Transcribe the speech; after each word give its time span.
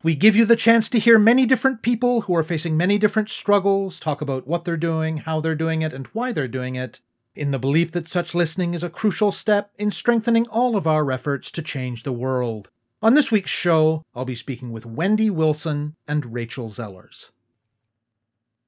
We 0.00 0.14
give 0.14 0.36
you 0.36 0.44
the 0.44 0.54
chance 0.54 0.88
to 0.90 1.00
hear 1.00 1.18
many 1.18 1.44
different 1.44 1.82
people 1.82 2.22
who 2.22 2.36
are 2.36 2.44
facing 2.44 2.76
many 2.76 2.98
different 2.98 3.28
struggles 3.28 3.98
talk 3.98 4.20
about 4.20 4.46
what 4.46 4.64
they're 4.64 4.76
doing, 4.76 5.16
how 5.18 5.40
they're 5.40 5.56
doing 5.56 5.82
it, 5.82 5.92
and 5.92 6.06
why 6.08 6.30
they're 6.30 6.46
doing 6.46 6.76
it, 6.76 7.00
in 7.34 7.50
the 7.50 7.58
belief 7.58 7.90
that 7.90 8.06
such 8.06 8.32
listening 8.32 8.74
is 8.74 8.84
a 8.84 8.90
crucial 8.90 9.32
step 9.32 9.72
in 9.76 9.90
strengthening 9.90 10.46
all 10.50 10.76
of 10.76 10.86
our 10.86 11.10
efforts 11.10 11.50
to 11.50 11.62
change 11.62 12.04
the 12.04 12.12
world. 12.12 12.70
On 13.02 13.14
this 13.14 13.32
week's 13.32 13.50
show, 13.50 14.04
I'll 14.14 14.24
be 14.24 14.36
speaking 14.36 14.70
with 14.70 14.86
Wendy 14.86 15.30
Wilson 15.30 15.96
and 16.06 16.32
Rachel 16.32 16.68
Zellars. 16.68 17.30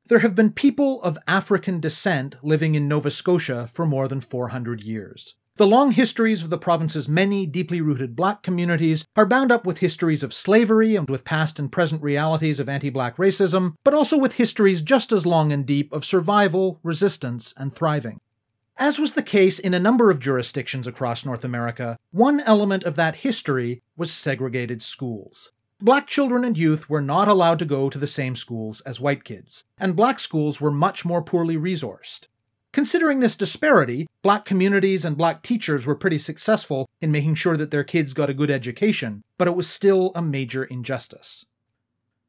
There 0.07 0.21
have 0.21 0.35
been 0.35 0.51
people 0.51 1.01
of 1.03 1.17
African 1.29 1.79
descent 1.79 2.35
living 2.43 2.75
in 2.75 2.89
Nova 2.89 3.13
Scotia 3.13 3.69
for 3.73 3.87
more 3.87 4.09
than 4.09 4.21
400 4.21 4.83
years. 4.83 5.37
The 5.61 5.67
long 5.67 5.93
histories 5.93 6.43
of 6.43 6.49
the 6.49 6.57
province's 6.57 7.07
many 7.07 7.45
deeply 7.45 7.83
rooted 7.83 8.17
black 8.17 8.43
communities 8.43 9.07
are 9.15 9.27
bound 9.27 9.53
up 9.53 9.67
with 9.67 9.81
histories 9.81 10.23
of 10.23 10.33
slavery 10.33 10.97
and 10.97 11.07
with 11.07 11.23
past 11.23 11.59
and 11.59 11.71
present 11.71 12.03
realities 12.03 12.59
of 12.59 12.67
anti 12.67 12.89
black 12.89 13.19
racism, 13.19 13.75
but 13.85 13.93
also 13.93 14.17
with 14.17 14.37
histories 14.37 14.81
just 14.81 15.13
as 15.13 15.27
long 15.27 15.53
and 15.53 15.67
deep 15.67 15.93
of 15.93 16.07
survival, 16.07 16.81
resistance, 16.83 17.53
and 17.59 17.77
thriving. 17.77 18.23
As 18.79 18.99
was 18.99 19.13
the 19.13 19.23
case 19.23 19.59
in 19.59 19.75
a 19.75 19.79
number 19.79 20.11
of 20.11 20.19
jurisdictions 20.19 20.87
across 20.87 21.27
North 21.27 21.45
America, 21.45 21.99
one 22.11 22.41
element 22.41 22.85
of 22.85 22.95
that 22.95 23.17
history 23.17 23.83
was 23.99 24.11
segregated 24.11 24.81
schools. 24.81 25.53
Black 25.79 26.07
children 26.07 26.43
and 26.43 26.57
youth 26.57 26.89
were 26.89 27.03
not 27.03 27.29
allowed 27.29 27.59
to 27.59 27.67
go 27.67 27.91
to 27.91 27.99
the 27.99 28.07
same 28.07 28.35
schools 28.35 28.81
as 28.87 28.99
white 28.99 29.25
kids, 29.25 29.65
and 29.77 29.95
black 29.95 30.19
schools 30.21 30.59
were 30.59 30.71
much 30.71 31.05
more 31.05 31.21
poorly 31.21 31.59
resourced. 31.59 32.29
Considering 32.73 33.19
this 33.19 33.35
disparity, 33.35 34.07
black 34.23 34.45
communities 34.45 35.05
and 35.05 35.17
black 35.17 35.43
teachers 35.43 35.87
were 35.87 35.97
pretty 35.97 36.19
successful 36.19 36.89
in 37.01 37.11
making 37.11 37.35
sure 37.35 37.57
that 37.57 37.73
their 37.73 37.83
kids 37.83 38.13
got 38.13 38.31
a 38.31 38.35
good 38.35 38.51
education, 38.51 39.23
but 39.39 39.49
it 39.49 39.57
was 39.57 39.69
still 39.69 40.13
a 40.15 40.23
major 40.23 40.63
injustice. 40.63 41.45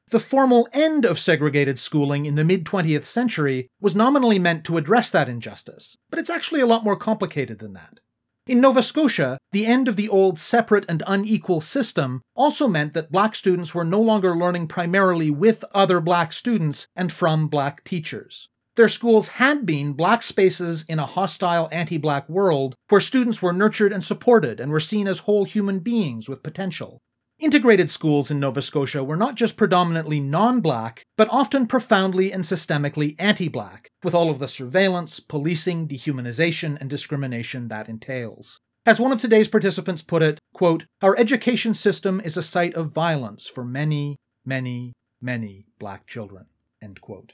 The 0.09 0.19
formal 0.19 0.67
end 0.73 1.05
of 1.05 1.19
segregated 1.19 1.79
schooling 1.79 2.25
in 2.25 2.35
the 2.35 2.43
mid 2.43 2.65
20th 2.65 3.05
century 3.05 3.69
was 3.79 3.95
nominally 3.95 4.39
meant 4.39 4.65
to 4.65 4.77
address 4.77 5.11
that 5.11 5.29
injustice, 5.29 5.95
but 6.09 6.17
it's 6.17 6.29
actually 6.29 6.59
a 6.59 6.65
lot 6.65 6.83
more 6.83 6.97
complicated 6.97 7.59
than 7.59 7.73
that. 7.73 7.99
In 8.47 8.59
Nova 8.59 8.81
Scotia, 8.81 9.37
the 9.51 9.67
end 9.67 9.87
of 9.87 9.95
the 9.95 10.09
old 10.09 10.39
separate 10.39 10.85
and 10.89 11.03
unequal 11.05 11.61
system 11.61 12.21
also 12.35 12.67
meant 12.67 12.95
that 12.95 13.11
black 13.11 13.35
students 13.35 13.75
were 13.75 13.85
no 13.85 14.01
longer 14.01 14.35
learning 14.35 14.67
primarily 14.67 15.29
with 15.29 15.63
other 15.73 16.01
black 16.01 16.33
students 16.33 16.87
and 16.95 17.13
from 17.13 17.47
black 17.47 17.83
teachers. 17.83 18.49
Their 18.75 18.89
schools 18.89 19.27
had 19.29 19.65
been 19.65 19.93
black 19.93 20.23
spaces 20.23 20.85
in 20.87 20.97
a 20.97 21.05
hostile 21.05 21.67
anti 21.71 21.97
black 21.97 22.29
world 22.29 22.75
where 22.87 23.01
students 23.01 23.41
were 23.41 23.51
nurtured 23.51 23.91
and 23.91 24.03
supported 24.03 24.59
and 24.59 24.71
were 24.71 24.79
seen 24.79 25.07
as 25.07 25.19
whole 25.19 25.43
human 25.43 25.79
beings 25.79 26.29
with 26.29 26.43
potential. 26.43 26.99
Integrated 27.37 27.91
schools 27.91 28.31
in 28.31 28.39
Nova 28.39 28.61
Scotia 28.61 29.03
were 29.03 29.17
not 29.17 29.35
just 29.35 29.57
predominantly 29.57 30.19
non 30.19 30.61
black, 30.61 31.03
but 31.17 31.27
often 31.31 31.67
profoundly 31.67 32.31
and 32.31 32.43
systemically 32.43 33.15
anti 33.19 33.49
black, 33.49 33.89
with 34.03 34.13
all 34.13 34.29
of 34.29 34.39
the 34.39 34.47
surveillance, 34.47 35.19
policing, 35.19 35.87
dehumanization, 35.87 36.79
and 36.79 36.89
discrimination 36.89 37.67
that 37.67 37.89
entails. 37.89 38.59
As 38.85 38.99
one 38.99 39.11
of 39.11 39.19
today's 39.19 39.47
participants 39.47 40.01
put 40.01 40.21
it, 40.21 40.39
quote, 40.53 40.85
Our 41.01 41.17
education 41.17 41.73
system 41.73 42.21
is 42.23 42.37
a 42.37 42.43
site 42.43 42.75
of 42.75 42.93
violence 42.93 43.47
for 43.47 43.65
many, 43.65 44.17
many, 44.45 44.93
many 45.19 45.65
black 45.77 46.07
children. 46.07 46.45
End 46.81 47.01
quote. 47.01 47.33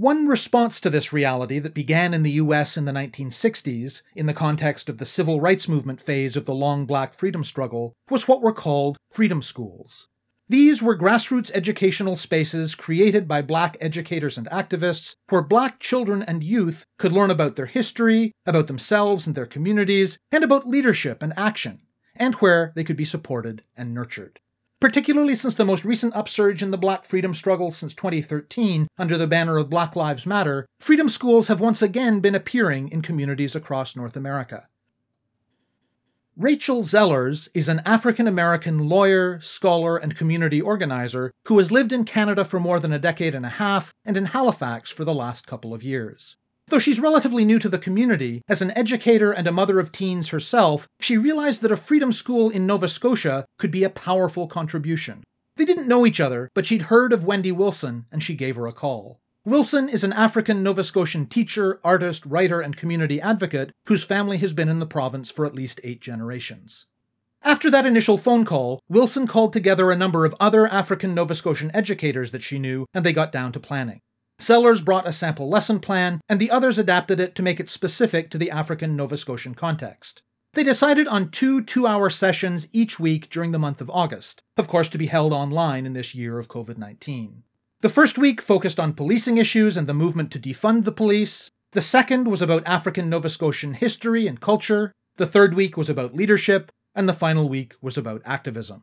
One 0.00 0.26
response 0.26 0.80
to 0.80 0.88
this 0.88 1.12
reality 1.12 1.58
that 1.58 1.74
began 1.74 2.14
in 2.14 2.22
the 2.22 2.40
US 2.44 2.78
in 2.78 2.86
the 2.86 2.92
1960s, 2.92 4.00
in 4.16 4.24
the 4.24 4.32
context 4.32 4.88
of 4.88 4.96
the 4.96 5.04
civil 5.04 5.42
rights 5.42 5.68
movement 5.68 6.00
phase 6.00 6.36
of 6.36 6.46
the 6.46 6.54
long 6.54 6.86
black 6.86 7.12
freedom 7.12 7.44
struggle, 7.44 7.92
was 8.08 8.26
what 8.26 8.40
were 8.40 8.54
called 8.54 8.96
freedom 9.10 9.42
schools. 9.42 10.08
These 10.48 10.80
were 10.80 10.96
grassroots 10.96 11.50
educational 11.52 12.16
spaces 12.16 12.74
created 12.74 13.28
by 13.28 13.42
black 13.42 13.76
educators 13.78 14.38
and 14.38 14.48
activists 14.48 15.16
where 15.28 15.42
black 15.42 15.80
children 15.80 16.22
and 16.22 16.42
youth 16.42 16.82
could 16.98 17.12
learn 17.12 17.30
about 17.30 17.56
their 17.56 17.66
history, 17.66 18.32
about 18.46 18.68
themselves 18.68 19.26
and 19.26 19.36
their 19.36 19.44
communities, 19.44 20.16
and 20.32 20.42
about 20.42 20.66
leadership 20.66 21.22
and 21.22 21.34
action, 21.36 21.78
and 22.16 22.36
where 22.36 22.72
they 22.74 22.84
could 22.84 22.96
be 22.96 23.04
supported 23.04 23.64
and 23.76 23.92
nurtured 23.92 24.40
particularly 24.80 25.34
since 25.34 25.54
the 25.54 25.64
most 25.64 25.84
recent 25.84 26.16
upsurge 26.16 26.62
in 26.62 26.70
the 26.70 26.78
black 26.78 27.04
freedom 27.04 27.34
struggle 27.34 27.70
since 27.70 27.94
2013 27.94 28.88
under 28.98 29.16
the 29.16 29.26
banner 29.26 29.58
of 29.58 29.70
Black 29.70 29.94
Lives 29.94 30.26
Matter, 30.26 30.66
freedom 30.80 31.08
schools 31.08 31.48
have 31.48 31.60
once 31.60 31.82
again 31.82 32.20
been 32.20 32.34
appearing 32.34 32.88
in 32.88 33.02
communities 33.02 33.54
across 33.54 33.94
North 33.94 34.16
America. 34.16 34.66
Rachel 36.36 36.82
Zellars 36.82 37.48
is 37.52 37.68
an 37.68 37.82
African 37.84 38.26
American 38.26 38.88
lawyer, 38.88 39.38
scholar, 39.40 39.98
and 39.98 40.16
community 40.16 40.58
organizer 40.58 41.32
who 41.46 41.58
has 41.58 41.70
lived 41.70 41.92
in 41.92 42.04
Canada 42.04 42.46
for 42.46 42.58
more 42.58 42.80
than 42.80 42.94
a 42.94 42.98
decade 42.98 43.34
and 43.34 43.44
a 43.44 43.50
half 43.50 43.92
and 44.06 44.16
in 44.16 44.26
Halifax 44.26 44.90
for 44.90 45.04
the 45.04 45.12
last 45.12 45.46
couple 45.46 45.74
of 45.74 45.82
years. 45.82 46.36
Though 46.70 46.78
she's 46.78 47.00
relatively 47.00 47.44
new 47.44 47.58
to 47.58 47.68
the 47.68 47.80
community, 47.80 48.42
as 48.48 48.62
an 48.62 48.70
educator 48.76 49.32
and 49.32 49.48
a 49.48 49.52
mother 49.52 49.80
of 49.80 49.90
teens 49.90 50.28
herself, 50.28 50.86
she 51.00 51.18
realized 51.18 51.62
that 51.62 51.72
a 51.72 51.76
freedom 51.76 52.12
school 52.12 52.48
in 52.48 52.64
Nova 52.64 52.86
Scotia 52.86 53.44
could 53.58 53.72
be 53.72 53.82
a 53.82 53.90
powerful 53.90 54.46
contribution. 54.46 55.24
They 55.56 55.64
didn't 55.64 55.88
know 55.88 56.06
each 56.06 56.20
other, 56.20 56.48
but 56.54 56.66
she'd 56.66 56.82
heard 56.82 57.12
of 57.12 57.24
Wendy 57.24 57.50
Wilson 57.50 58.04
and 58.12 58.22
she 58.22 58.36
gave 58.36 58.54
her 58.54 58.68
a 58.68 58.72
call. 58.72 59.18
Wilson 59.44 59.88
is 59.88 60.04
an 60.04 60.12
African 60.12 60.62
Nova 60.62 60.84
Scotian 60.84 61.26
teacher, 61.26 61.80
artist, 61.82 62.24
writer, 62.24 62.60
and 62.60 62.76
community 62.76 63.20
advocate 63.20 63.72
whose 63.86 64.04
family 64.04 64.38
has 64.38 64.52
been 64.52 64.68
in 64.68 64.78
the 64.78 64.86
province 64.86 65.28
for 65.28 65.44
at 65.44 65.56
least 65.56 65.80
eight 65.82 66.00
generations. 66.00 66.86
After 67.42 67.68
that 67.72 67.86
initial 67.86 68.16
phone 68.16 68.44
call, 68.44 68.78
Wilson 68.88 69.26
called 69.26 69.52
together 69.52 69.90
a 69.90 69.96
number 69.96 70.24
of 70.24 70.36
other 70.38 70.68
African 70.68 71.16
Nova 71.16 71.34
Scotian 71.34 71.72
educators 71.74 72.30
that 72.30 72.44
she 72.44 72.60
knew, 72.60 72.86
and 72.94 73.04
they 73.04 73.12
got 73.12 73.32
down 73.32 73.50
to 73.52 73.58
planning. 73.58 73.98
Zellars 74.40 74.84
brought 74.84 75.06
a 75.06 75.12
sample 75.12 75.48
lesson 75.48 75.80
plan, 75.80 76.20
and 76.28 76.40
the 76.40 76.50
others 76.50 76.78
adapted 76.78 77.20
it 77.20 77.34
to 77.34 77.42
make 77.42 77.60
it 77.60 77.68
specific 77.68 78.30
to 78.30 78.38
the 78.38 78.50
African 78.50 78.96
Nova 78.96 79.16
Scotian 79.16 79.54
context. 79.54 80.22
They 80.54 80.64
decided 80.64 81.06
on 81.06 81.30
two 81.30 81.62
two 81.62 81.86
hour 81.86 82.10
sessions 82.10 82.66
each 82.72 82.98
week 82.98 83.30
during 83.30 83.52
the 83.52 83.58
month 83.58 83.80
of 83.80 83.90
August, 83.90 84.42
of 84.56 84.66
course, 84.66 84.88
to 84.88 84.98
be 84.98 85.06
held 85.06 85.32
online 85.32 85.86
in 85.86 85.92
this 85.92 86.14
year 86.14 86.38
of 86.38 86.48
COVID 86.48 86.76
19. 86.76 87.44
The 87.82 87.88
first 87.88 88.18
week 88.18 88.42
focused 88.42 88.80
on 88.80 88.94
policing 88.94 89.38
issues 89.38 89.76
and 89.76 89.86
the 89.86 89.94
movement 89.94 90.30
to 90.32 90.38
defund 90.38 90.84
the 90.84 90.92
police. 90.92 91.50
The 91.72 91.80
second 91.80 92.26
was 92.26 92.42
about 92.42 92.66
African 92.66 93.08
Nova 93.08 93.30
Scotian 93.30 93.74
history 93.74 94.26
and 94.26 94.40
culture. 94.40 94.92
The 95.16 95.26
third 95.26 95.54
week 95.54 95.76
was 95.76 95.88
about 95.88 96.14
leadership. 96.14 96.70
And 96.94 97.08
the 97.08 97.14
final 97.14 97.48
week 97.48 97.74
was 97.80 97.96
about 97.96 98.22
activism. 98.24 98.82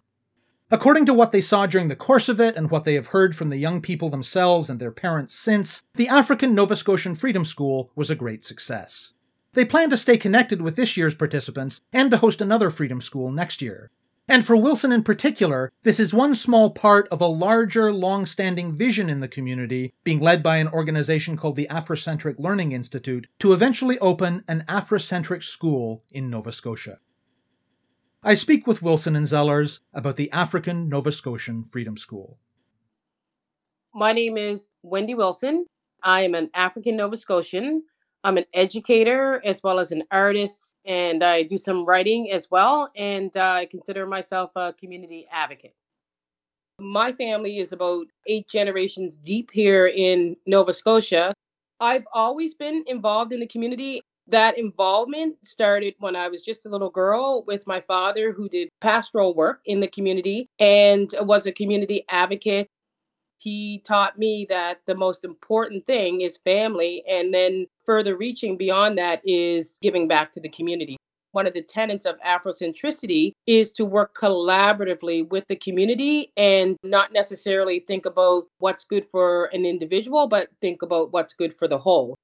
According 0.69 1.05
to 1.05 1.13
what 1.13 1.31
they 1.31 1.39
saw 1.39 1.65
during 1.65 1.87
the 1.87 1.95
course 1.95 2.27
of 2.27 2.41
it 2.41 2.57
and 2.57 2.69
what 2.69 2.83
they 2.83 2.95
have 2.95 3.07
heard 3.07 3.37
from 3.37 3.49
the 3.49 3.57
young 3.57 3.81
people 3.81 4.09
themselves 4.09 4.69
and 4.69 4.81
their 4.81 4.91
parents 4.91 5.33
since, 5.33 5.81
the 5.95 6.09
African 6.09 6.53
Nova 6.53 6.75
Scotian 6.75 7.15
Freedom 7.15 7.45
School 7.45 7.89
was 7.95 8.09
a 8.09 8.15
great 8.15 8.43
success. 8.43 9.13
They 9.53 9.63
plan 9.63 9.89
to 9.91 9.97
stay 9.97 10.17
connected 10.17 10.61
with 10.61 10.75
this 10.75 10.97
year's 10.97 11.15
participants 11.15 11.79
and 11.93 12.11
to 12.11 12.17
host 12.17 12.41
another 12.41 12.69
Freedom 12.69 12.99
School 12.99 13.31
next 13.31 13.61
year. 13.61 13.91
And 14.27 14.45
for 14.45 14.57
Wilson 14.57 14.91
in 14.91 15.03
particular, 15.03 15.71
this 15.83 16.01
is 16.01 16.13
one 16.13 16.35
small 16.35 16.71
part 16.71 17.07
of 17.07 17.21
a 17.21 17.27
larger, 17.27 17.93
long 17.93 18.25
standing 18.25 18.77
vision 18.77 19.09
in 19.09 19.21
the 19.21 19.29
community 19.29 19.93
being 20.03 20.19
led 20.19 20.43
by 20.43 20.57
an 20.57 20.67
organization 20.67 21.37
called 21.37 21.55
the 21.55 21.67
Afrocentric 21.71 22.37
Learning 22.37 22.73
Institute 22.73 23.27
to 23.39 23.53
eventually 23.53 23.97
open 23.99 24.43
an 24.49 24.65
Afrocentric 24.67 25.43
school 25.43 26.03
in 26.11 26.29
Nova 26.29 26.51
Scotia. 26.51 26.99
I 28.23 28.33
speak 28.33 28.65
with 28.65 28.81
Wilson 28.81 29.15
and 29.15 29.27
Zellars 29.27 29.81
about 29.93 30.15
the 30.15 30.31
African 30.31 30.89
Nova 30.89 31.11
Scotian 31.11 31.63
Freedom 31.63 31.97
School. 31.97 32.39
My 33.93 34.11
name 34.11 34.37
is 34.37 34.73
Wendy 34.81 35.13
Wilson. 35.13 35.67
I 36.01 36.21
am 36.21 36.33
an 36.33 36.49
African 36.55 36.97
Nova 36.97 37.15
Scotian. 37.15 37.83
I'm 38.23 38.37
an 38.37 38.45
educator 38.55 39.39
as 39.45 39.61
well 39.63 39.77
as 39.77 39.91
an 39.91 40.03
artist, 40.09 40.73
and 40.83 41.23
I 41.23 41.43
do 41.43 41.59
some 41.59 41.85
writing 41.85 42.31
as 42.31 42.49
well. 42.49 42.89
And 42.95 43.35
uh, 43.37 43.51
I 43.51 43.67
consider 43.69 44.07
myself 44.07 44.49
a 44.55 44.73
community 44.73 45.27
advocate. 45.31 45.75
My 46.79 47.13
family 47.13 47.59
is 47.59 47.71
about 47.71 48.07
eight 48.25 48.47
generations 48.49 49.17
deep 49.17 49.51
here 49.53 49.87
in 49.87 50.35
Nova 50.47 50.73
Scotia. 50.73 51.33
I've 51.79 52.05
always 52.13 52.55
been 52.55 52.83
involved 52.87 53.31
in 53.31 53.39
the 53.39 53.47
community. 53.47 54.01
That 54.29 54.57
involvement 54.57 55.37
started 55.45 55.95
when 55.99 56.15
I 56.15 56.27
was 56.29 56.43
just 56.43 56.65
a 56.65 56.69
little 56.69 56.89
girl 56.89 57.43
with 57.47 57.65
my 57.67 57.81
father, 57.81 58.33
who 58.33 58.49
did 58.49 58.69
pastoral 58.81 59.33
work 59.33 59.61
in 59.65 59.79
the 59.79 59.87
community 59.87 60.49
and 60.59 61.13
was 61.21 61.45
a 61.45 61.51
community 61.51 62.05
advocate 62.09 62.67
He 63.39 63.81
taught 63.85 64.17
me 64.17 64.47
that 64.49 64.81
the 64.87 64.95
most 64.95 65.23
important 65.23 65.85
thing 65.85 66.21
is 66.21 66.37
family, 66.43 67.03
and 67.07 67.33
then 67.33 67.67
further 67.85 68.17
reaching 68.17 68.57
beyond 68.57 68.97
that 68.97 69.21
is 69.23 69.77
giving 69.81 70.07
back 70.07 70.33
to 70.33 70.41
the 70.41 70.49
community. 70.49 70.97
One 71.33 71.45
of 71.47 71.53
the 71.53 71.61
tenets 71.61 72.05
of 72.05 72.15
Afrocentricity 72.25 73.33
is 73.45 73.71
to 73.73 73.85
work 73.85 74.15
collaboratively 74.17 75.29
with 75.29 75.45
the 75.47 75.55
community 75.55 76.31
and 76.35 76.77
not 76.83 77.13
necessarily 77.13 77.81
think 77.81 78.05
about 78.07 78.45
what's 78.59 78.85
good 78.85 79.05
for 79.11 79.45
an 79.53 79.65
individual, 79.65 80.27
but 80.27 80.49
think 80.61 80.81
about 80.81 81.13
what's 81.13 81.33
good 81.33 81.53
for 81.53 81.67
the 81.67 81.77
whole 81.77 82.15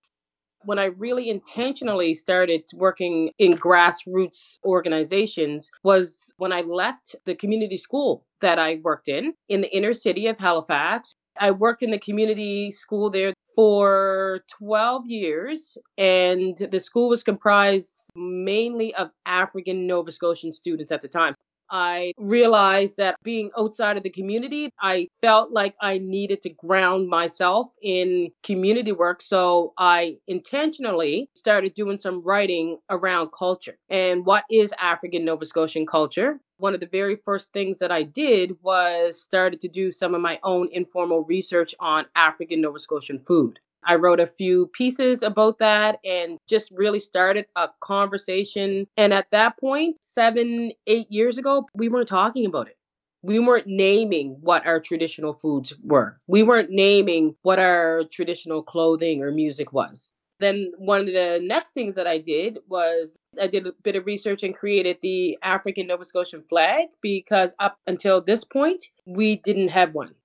when 0.65 0.79
I 0.79 0.85
really 0.85 1.29
intentionally 1.29 2.15
started 2.15 2.63
working 2.73 3.31
in 3.37 3.53
grassroots 3.53 4.59
organizations 4.63 5.69
was 5.83 6.33
when 6.37 6.51
I 6.51 6.61
left 6.61 7.15
the 7.25 7.35
community 7.35 7.77
school 7.77 8.25
that 8.41 8.59
I 8.59 8.79
worked 8.83 9.07
in 9.07 9.33
in 9.49 9.61
the 9.61 9.75
inner 9.75 9.93
city 9.93 10.27
of 10.27 10.37
Halifax. 10.37 11.13
I 11.39 11.51
worked 11.51 11.81
in 11.81 11.91
the 11.91 11.99
community 11.99 12.71
school 12.71 13.09
there 13.09 13.33
for 13.55 14.41
12 14.57 15.07
years, 15.07 15.77
and 15.97 16.57
the 16.57 16.79
school 16.79 17.09
was 17.09 17.23
comprised 17.23 18.09
mainly 18.15 18.93
of 18.95 19.09
African 19.25 19.87
Nova 19.87 20.11
Scotian 20.11 20.51
students 20.51 20.91
at 20.91 21.01
the 21.01 21.07
time. 21.07 21.35
I 21.73 22.13
realized 22.19 22.97
that 22.97 23.15
being 23.23 23.49
outside 23.57 23.97
of 23.97 24.03
the 24.03 24.11
community, 24.11 24.69
I 24.79 25.07
felt 25.21 25.51
like 25.51 25.75
I 25.81 25.97
needed 25.97 26.43
to 26.43 26.49
ground 26.49 27.09
myself 27.09 27.69
in 27.81 28.29
community 28.43 28.91
work. 28.91 29.23
So 29.23 29.73
I 29.79 30.17
intentionally 30.27 31.29
started 31.35 31.73
doing 31.73 31.97
some 31.97 32.21
writing 32.21 32.77
around 32.91 33.31
culture 33.31 33.77
and 33.89 34.23
what 34.23 34.43
is 34.51 34.71
African 34.79 35.25
Nova 35.25 35.45
Scotian 35.45 35.87
culture. 35.87 36.39
One 36.57 36.75
of 36.75 36.79
the 36.79 36.85
very 36.85 37.17
first 37.25 37.51
things 37.51 37.79
that 37.79 37.91
I 37.91 38.03
did 38.03 38.51
was 38.61 39.19
started 39.19 39.59
to 39.61 39.67
do 39.67 39.91
some 39.91 40.13
of 40.13 40.21
my 40.21 40.39
own 40.43 40.69
informal 40.71 41.23
research 41.23 41.73
on 41.79 42.05
African 42.15 42.61
Nova 42.61 42.77
Scotian 42.77 43.19
food. 43.19 43.59
I 43.85 43.95
wrote 43.95 44.19
a 44.19 44.27
few 44.27 44.67
pieces 44.67 45.23
about 45.23 45.59
that 45.59 45.99
and 46.05 46.37
just 46.47 46.71
really 46.71 46.99
started 46.99 47.45
a 47.55 47.69
conversation. 47.81 48.87
And 48.97 49.13
at 49.13 49.27
that 49.31 49.57
point, 49.59 49.99
seven, 50.01 50.71
eight 50.87 51.11
years 51.11 51.37
ago, 51.37 51.67
we 51.75 51.89
weren't 51.89 52.07
talking 52.07 52.45
about 52.45 52.67
it. 52.67 52.77
We 53.21 53.39
weren't 53.39 53.67
naming 53.67 54.37
what 54.41 54.65
our 54.65 54.81
traditional 54.81 55.33
foods 55.33 55.73
were. 55.81 56.19
We 56.27 56.43
weren't 56.43 56.71
naming 56.71 57.35
what 57.41 57.57
our 57.57 58.03
traditional 58.11 58.61
clothing 58.61 59.23
or 59.23 59.31
music 59.31 59.71
was. 59.71 60.13
Then 60.39 60.73
one 60.77 61.01
of 61.01 61.07
the 61.07 61.39
next 61.41 61.71
things 61.71 61.95
that 61.95 62.05
I 62.05 62.17
did 62.17 62.59
was 62.67 63.17
I 63.39 63.47
did 63.47 63.65
a 63.65 63.71
bit 63.81 63.95
of 63.95 64.05
research 64.05 64.43
and 64.43 64.53
created 64.53 64.97
the 65.01 65.37
African 65.41 65.87
Nova 65.87 66.03
Scotian 66.03 66.43
flag 66.49 66.87
because 67.01 67.55
up 67.59 67.77
until 67.87 68.19
this 68.19 68.43
point, 68.43 68.83
we 69.05 69.37
didn't 69.37 69.69
have 69.69 69.93
one. 69.93 70.15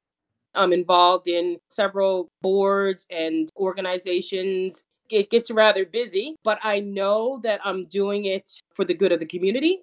I'm 0.54 0.72
involved 0.72 1.28
in 1.28 1.58
several 1.70 2.28
boards 2.42 3.06
and 3.10 3.50
organizations. 3.56 4.84
It 5.10 5.30
gets 5.30 5.50
rather 5.50 5.84
busy, 5.86 6.36
but 6.44 6.58
I 6.62 6.80
know 6.80 7.40
that 7.42 7.60
I'm 7.64 7.86
doing 7.86 8.26
it 8.26 8.50
for 8.74 8.84
the 8.84 8.94
good 8.94 9.12
of 9.12 9.20
the 9.20 9.26
community. 9.26 9.80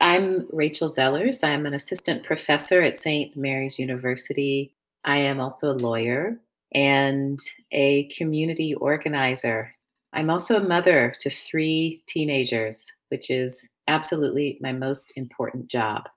I'm 0.00 0.46
Rachel 0.52 0.88
Zellars. 0.88 1.42
I'm 1.42 1.66
an 1.66 1.74
assistant 1.74 2.22
professor 2.22 2.82
at 2.82 2.98
St. 2.98 3.36
Mary's 3.36 3.78
University. 3.78 4.74
I 5.04 5.18
am 5.18 5.40
also 5.40 5.70
a 5.70 5.74
lawyer 5.74 6.38
and 6.72 7.38
a 7.72 8.08
community 8.08 8.74
organizer. 8.74 9.74
I'm 10.12 10.30
also 10.30 10.56
a 10.56 10.68
mother 10.68 11.14
to 11.20 11.30
three 11.30 12.02
teenagers, 12.06 12.92
which 13.08 13.30
is 13.30 13.68
absolutely 13.88 14.58
my 14.60 14.72
most 14.72 15.12
important 15.16 15.68
job. 15.68 16.08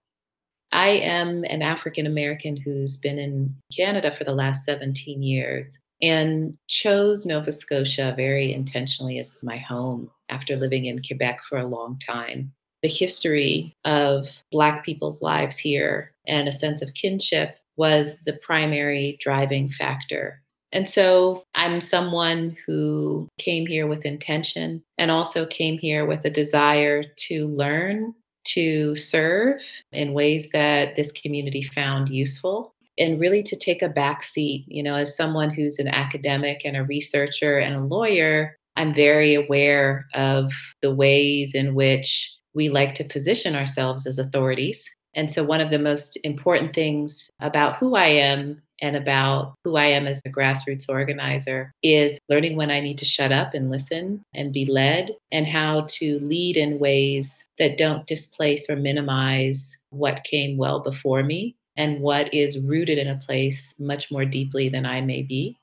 I 0.72 0.90
am 0.90 1.44
an 1.46 1.62
African 1.62 2.06
American 2.06 2.56
who's 2.56 2.98
been 2.98 3.18
in 3.18 3.56
Canada 3.76 4.12
for 4.12 4.24
the 4.24 4.34
last 4.34 4.66
17 4.66 5.24
years 5.24 5.78
and 6.02 6.58
chose 6.68 7.26
Nova 7.26 7.52
Scotia 7.52 8.14
very 8.16 8.54
intentionally 8.54 9.20
as 9.20 9.38
my 9.44 9.58
home 9.58 10.10
after 10.30 10.56
living 10.56 10.86
in 10.86 11.02
Quebec 11.02 11.42
for 11.48 11.58
a 11.58 11.68
long 11.68 12.00
time. 12.00 12.54
The 12.82 12.90
history 12.90 13.76
of 13.84 14.28
Black 14.52 14.86
people's 14.86 15.22
lives 15.22 15.58
here 15.58 16.14
and 16.28 16.48
a 16.48 16.54
sense 16.54 16.82
of 16.82 16.94
kinship 16.94 17.58
was 17.76 18.20
the 18.26 18.34
primary 18.34 19.18
driving 19.20 19.70
factor. 19.70 20.42
And 20.72 20.88
so 20.88 21.44
I'm 21.56 21.82
someone 21.82 22.56
who 22.66 23.28
came 23.40 23.66
here 23.66 23.88
with 23.88 24.06
intention 24.06 24.84
and 24.98 25.10
also 25.10 25.46
came 25.48 25.80
here 25.80 26.06
with 26.06 26.24
a 26.26 26.30
desire 26.30 27.04
to 27.04 27.48
learn 27.48 28.14
to 28.46 28.96
serve 28.96 29.62
in 29.92 30.14
ways 30.14 30.50
that 30.52 30.96
this 30.96 31.12
community 31.12 31.64
found 31.64 32.10
useful 32.10 32.74
and 32.98 33.20
really 33.20 33.42
to 33.44 33.56
take 33.56 33.82
a 33.82 33.90
back 33.90 34.24
seat. 34.24 34.66
You 34.68 34.84
know, 34.84 34.96
as 34.96 35.16
someone 35.16 35.50
who's 35.50 35.80
an 35.80 35.88
academic 35.88 36.62
and 36.66 36.76
a 36.76 36.84
researcher 36.84 37.58
and 37.58 37.76
a 37.76 37.86
lawyer, 37.86 38.58
I'm 38.76 38.94
very 38.94 39.36
aware 39.36 40.06
of 40.14 40.52
the 40.82 40.94
ways 40.94 41.56
in 41.56 41.76
which 41.76 42.32
we 42.54 42.70
like 42.70 42.96
to 42.96 43.04
position 43.04 43.56
ourselves 43.56 44.06
as 44.06 44.20
authorities. 44.20 44.90
And 45.16 45.32
so, 45.32 45.44
one 45.44 45.62
of 45.62 45.72
the 45.72 45.80
most 45.80 46.18
important 46.24 46.76
things 46.76 47.32
about 47.40 47.78
who 47.78 47.96
I 47.96 48.08
am 48.08 48.62
and 48.82 48.96
about 48.96 49.54
who 49.64 49.76
I 49.76 49.86
am 49.86 50.08
as 50.08 50.22
a 50.26 50.30
grassroots 50.30 50.86
organizer 50.90 51.72
is 51.84 52.20
learning 52.30 52.56
when 52.56 52.72
I 52.72 52.80
need 52.80 52.98
to 53.00 53.06
shut 53.06 53.32
up 53.32 53.54
and 53.54 53.70
listen 53.72 54.24
and 54.34 54.54
be 54.54 54.66
led, 54.66 55.16
and 55.32 55.48
how 55.48 55.88
to 55.90 56.20
lead 56.20 56.58
in 56.58 56.80
ways 56.80 57.44
that 57.58 57.78
don't 57.78 58.08
displace 58.08 58.70
or 58.70 58.76
minimize 58.76 59.78
what 59.90 60.24
came 60.24 60.58
well 60.58 60.80
before 60.80 61.24
me 61.24 61.56
and 61.76 62.02
what 62.02 62.34
is 62.34 62.60
rooted 62.60 62.98
in 62.98 63.08
a 63.08 63.22
place 63.26 63.74
much 63.80 64.12
more 64.12 64.26
deeply 64.26 64.70
than 64.70 64.86
I 64.86 65.02
may 65.02 65.22
be. 65.22 65.58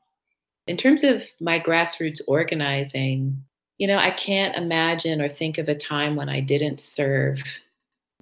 In 0.66 0.76
terms 0.76 1.04
of 1.04 1.22
my 1.40 1.60
grassroots 1.60 2.20
organizing, 2.26 3.44
you 3.78 3.86
know, 3.86 3.98
I 3.98 4.10
can't 4.10 4.56
imagine 4.56 5.20
or 5.20 5.28
think 5.28 5.58
of 5.58 5.68
a 5.68 5.74
time 5.74 6.16
when 6.16 6.28
I 6.28 6.40
didn't 6.40 6.80
serve. 6.80 7.42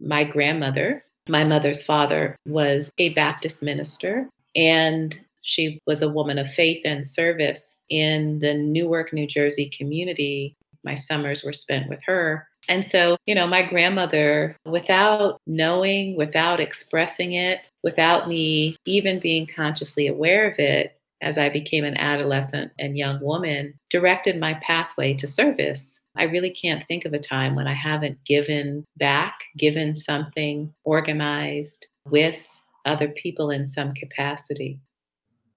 My 0.00 0.24
grandmother, 0.24 1.04
my 1.28 1.44
mother's 1.44 1.82
father, 1.82 2.36
was 2.46 2.92
a 2.98 3.10
Baptist 3.10 3.62
minister 3.62 4.28
and 4.54 5.18
she 5.42 5.80
was 5.86 6.02
a 6.02 6.08
woman 6.08 6.38
of 6.38 6.50
faith 6.50 6.82
and 6.84 7.04
service 7.04 7.80
in 7.90 8.38
the 8.40 8.54
Newark, 8.54 9.12
New 9.12 9.26
Jersey 9.26 9.70
community. 9.76 10.56
My 10.84 10.94
summers 10.94 11.44
were 11.44 11.52
spent 11.52 11.88
with 11.88 12.00
her. 12.06 12.48
And 12.68 12.84
so, 12.84 13.16
you 13.26 13.34
know, 13.34 13.46
my 13.46 13.62
grandmother, 13.66 14.56
without 14.64 15.40
knowing, 15.46 16.16
without 16.16 16.60
expressing 16.60 17.32
it, 17.32 17.68
without 17.82 18.26
me 18.26 18.76
even 18.86 19.20
being 19.20 19.46
consciously 19.46 20.06
aware 20.06 20.50
of 20.50 20.58
it, 20.58 20.98
as 21.20 21.38
I 21.38 21.48
became 21.48 21.84
an 21.84 21.96
adolescent 21.98 22.72
and 22.78 22.98
young 22.98 23.20
woman, 23.20 23.74
directed 23.90 24.38
my 24.38 24.54
pathway 24.54 25.14
to 25.14 25.26
service. 25.26 26.00
I 26.16 26.24
really 26.24 26.50
can't 26.50 26.86
think 26.86 27.04
of 27.04 27.12
a 27.12 27.18
time 27.18 27.54
when 27.54 27.66
I 27.66 27.74
haven't 27.74 28.22
given 28.24 28.84
back, 28.96 29.34
given 29.56 29.94
something 29.94 30.72
organized 30.84 31.86
with 32.08 32.46
other 32.84 33.08
people 33.08 33.50
in 33.50 33.66
some 33.66 33.94
capacity. 33.94 34.80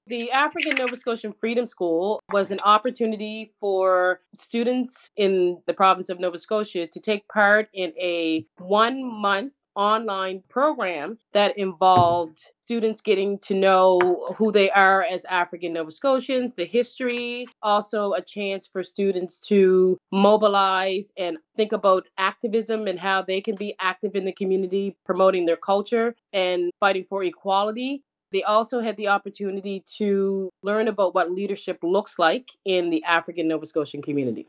The 0.08 0.32
African 0.32 0.78
Nova 0.78 0.96
Scotian 0.96 1.34
Freedom 1.34 1.66
School 1.66 2.22
was 2.32 2.50
an 2.50 2.62
opportunity 2.62 3.52
for 3.60 4.22
students 4.38 5.12
in 5.18 5.62
the 5.68 5.74
province 5.74 6.08
of 6.08 6.18
Nova 6.18 6.40
Scotia 6.40 6.88
to 6.88 7.00
take 7.02 7.28
part 7.28 7.68
in 7.74 7.92
a 8.00 8.48
one 8.58 9.04
month 9.04 9.52
online 9.78 10.44
program 10.50 11.20
that 11.34 11.58
involved 11.58 12.40
students 12.66 13.00
getting 13.00 13.40
to 13.40 13.54
know 13.54 14.28
who 14.38 14.52
they 14.52 14.70
are 14.72 15.04
as 15.04 15.24
African 15.26 15.72
Nova 15.74 15.92
Scotians, 15.92 16.56
the 16.56 16.66
history, 16.66 17.48
also 17.62 18.12
a 18.14 18.22
chance 18.22 18.68
for 18.68 18.84
students 18.84 19.40
to 19.40 19.98
mobilize 20.12 21.12
and 21.18 21.38
think 21.56 21.72
about 21.72 22.08
activism 22.18 22.88
and 22.88 23.00
how 23.00 23.22
they 23.22 23.40
can 23.40 23.56
be 23.56 23.76
active 23.80 24.16
in 24.16 24.26
the 24.26 24.34
community, 24.34 24.98
promoting 25.06 25.46
their 25.46 25.56
culture 25.56 26.16
and 26.34 26.72
fighting 26.80 27.06
for 27.08 27.24
equality. 27.24 28.04
They 28.34 28.44
also 28.44 28.82
had 28.82 28.98
the 28.98 29.08
opportunity 29.08 29.86
to 29.98 30.50
learn 30.64 30.90
about 30.90 31.16
what 31.16 31.32
leadership 31.32 31.78
looks 31.82 32.20
like 32.20 32.50
in 32.66 32.90
the 32.90 33.04
African 33.06 33.48
Nova 33.48 33.66
Scotian 33.66 34.02
community. 34.02 34.48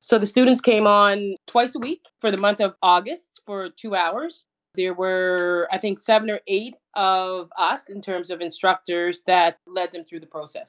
So 0.00 0.18
the 0.18 0.26
students 0.26 0.60
came 0.60 0.86
on 0.86 1.36
twice 1.46 1.74
a 1.74 1.78
week 1.78 2.04
for 2.20 2.30
the 2.30 2.36
month 2.36 2.60
of 2.60 2.74
August 2.82 3.40
for 3.46 3.70
two 3.70 3.94
hours. 3.94 4.44
There 4.74 4.94
were, 4.94 5.68
I 5.70 5.78
think, 5.78 5.98
seven 5.98 6.30
or 6.30 6.40
eight 6.46 6.74
of 6.94 7.50
us 7.56 7.88
in 7.88 8.02
terms 8.02 8.30
of 8.30 8.40
instructors 8.40 9.22
that 9.26 9.58
led 9.66 9.92
them 9.92 10.04
through 10.04 10.20
the 10.20 10.26
process. 10.26 10.68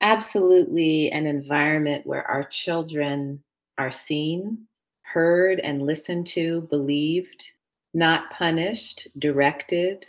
Absolutely, 0.00 1.10
an 1.10 1.26
environment 1.26 2.06
where 2.06 2.24
our 2.24 2.44
children 2.44 3.42
are 3.76 3.90
seen, 3.90 4.66
heard, 5.02 5.60
and 5.60 5.82
listened 5.82 6.26
to, 6.28 6.62
believed, 6.70 7.44
not 7.92 8.30
punished, 8.30 9.08
directed. 9.18 10.06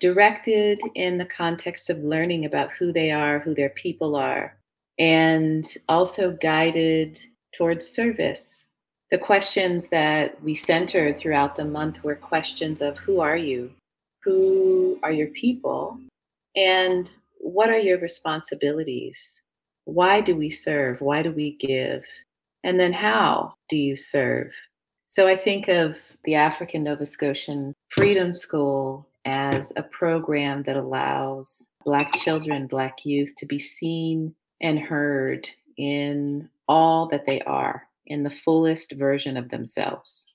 Directed 0.00 0.80
in 0.94 1.16
the 1.16 1.24
context 1.24 1.88
of 1.88 1.98
learning 1.98 2.44
about 2.44 2.72
who 2.72 2.92
they 2.92 3.10
are, 3.12 3.38
who 3.38 3.54
their 3.54 3.70
people 3.70 4.16
are, 4.16 4.58
and 4.98 5.64
also 5.88 6.32
guided 6.32 7.18
towards 7.56 7.86
service 7.86 8.63
the 9.14 9.18
questions 9.18 9.86
that 9.90 10.42
we 10.42 10.56
centered 10.56 11.16
throughout 11.16 11.54
the 11.54 11.64
month 11.64 12.02
were 12.02 12.16
questions 12.16 12.82
of 12.82 12.98
who 12.98 13.20
are 13.20 13.36
you? 13.36 13.70
Who 14.24 14.98
are 15.04 15.12
your 15.12 15.28
people? 15.28 16.00
And 16.56 17.08
what 17.38 17.70
are 17.70 17.78
your 17.78 18.00
responsibilities? 18.00 19.40
Why 19.84 20.20
do 20.20 20.34
we 20.34 20.50
serve? 20.50 21.00
Why 21.00 21.22
do 21.22 21.30
we 21.30 21.52
give? 21.60 22.02
And 22.64 22.80
then 22.80 22.92
how 22.92 23.54
do 23.68 23.76
you 23.76 23.94
serve? 23.94 24.50
So 25.06 25.28
I 25.28 25.36
think 25.36 25.68
of 25.68 25.96
the 26.24 26.34
African 26.34 26.82
Nova 26.82 27.06
Scotian 27.06 27.72
Freedom 27.90 28.34
School 28.34 29.06
as 29.26 29.72
a 29.76 29.84
program 29.84 30.64
that 30.64 30.76
allows 30.76 31.68
Black 31.84 32.12
children, 32.14 32.66
Black 32.66 33.04
youth 33.04 33.32
to 33.36 33.46
be 33.46 33.60
seen 33.60 34.34
and 34.60 34.80
heard 34.80 35.46
in 35.76 36.50
all 36.66 37.06
that 37.10 37.26
they 37.26 37.42
are, 37.42 37.86
in 38.06 38.22
the 38.22 38.30
fullest 38.30 38.92
version 38.92 39.36
of 39.36 39.48
themselves. 39.50 40.26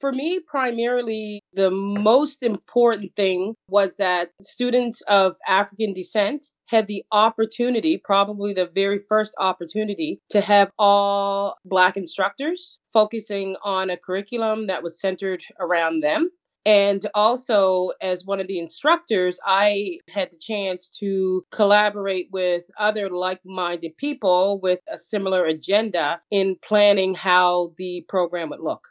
For 0.00 0.12
me, 0.12 0.38
primarily, 0.38 1.40
the 1.54 1.72
most 1.72 2.42
important 2.42 3.16
thing 3.16 3.54
was 3.68 3.96
that 3.96 4.30
students 4.40 5.00
of 5.02 5.34
African 5.48 5.92
descent 5.92 6.46
had 6.66 6.86
the 6.86 7.02
opportunity, 7.10 8.00
probably 8.02 8.52
the 8.52 8.70
very 8.72 9.00
first 9.08 9.34
opportunity, 9.38 10.20
to 10.30 10.40
have 10.40 10.70
all 10.78 11.56
Black 11.64 11.96
instructors 11.96 12.78
focusing 12.92 13.56
on 13.64 13.90
a 13.90 13.96
curriculum 13.96 14.68
that 14.68 14.84
was 14.84 15.00
centered 15.00 15.42
around 15.58 16.00
them. 16.00 16.30
And 16.68 17.06
also, 17.14 17.92
as 18.02 18.26
one 18.26 18.40
of 18.40 18.46
the 18.46 18.58
instructors, 18.58 19.40
I 19.42 20.00
had 20.06 20.30
the 20.30 20.36
chance 20.36 20.90
to 20.98 21.46
collaborate 21.50 22.28
with 22.30 22.64
other 22.78 23.08
like 23.08 23.40
minded 23.42 23.96
people 23.96 24.60
with 24.60 24.80
a 24.86 24.98
similar 24.98 25.46
agenda 25.46 26.20
in 26.30 26.56
planning 26.62 27.14
how 27.14 27.72
the 27.78 28.04
program 28.06 28.50
would 28.50 28.60
look. 28.60 28.88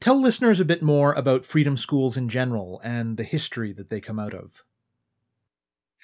Tell 0.00 0.18
listeners 0.18 0.60
a 0.60 0.64
bit 0.64 0.80
more 0.80 1.12
about 1.12 1.44
freedom 1.44 1.76
schools 1.76 2.16
in 2.16 2.30
general 2.30 2.80
and 2.82 3.18
the 3.18 3.24
history 3.24 3.74
that 3.74 3.90
they 3.90 4.00
come 4.00 4.18
out 4.18 4.32
of. 4.32 4.64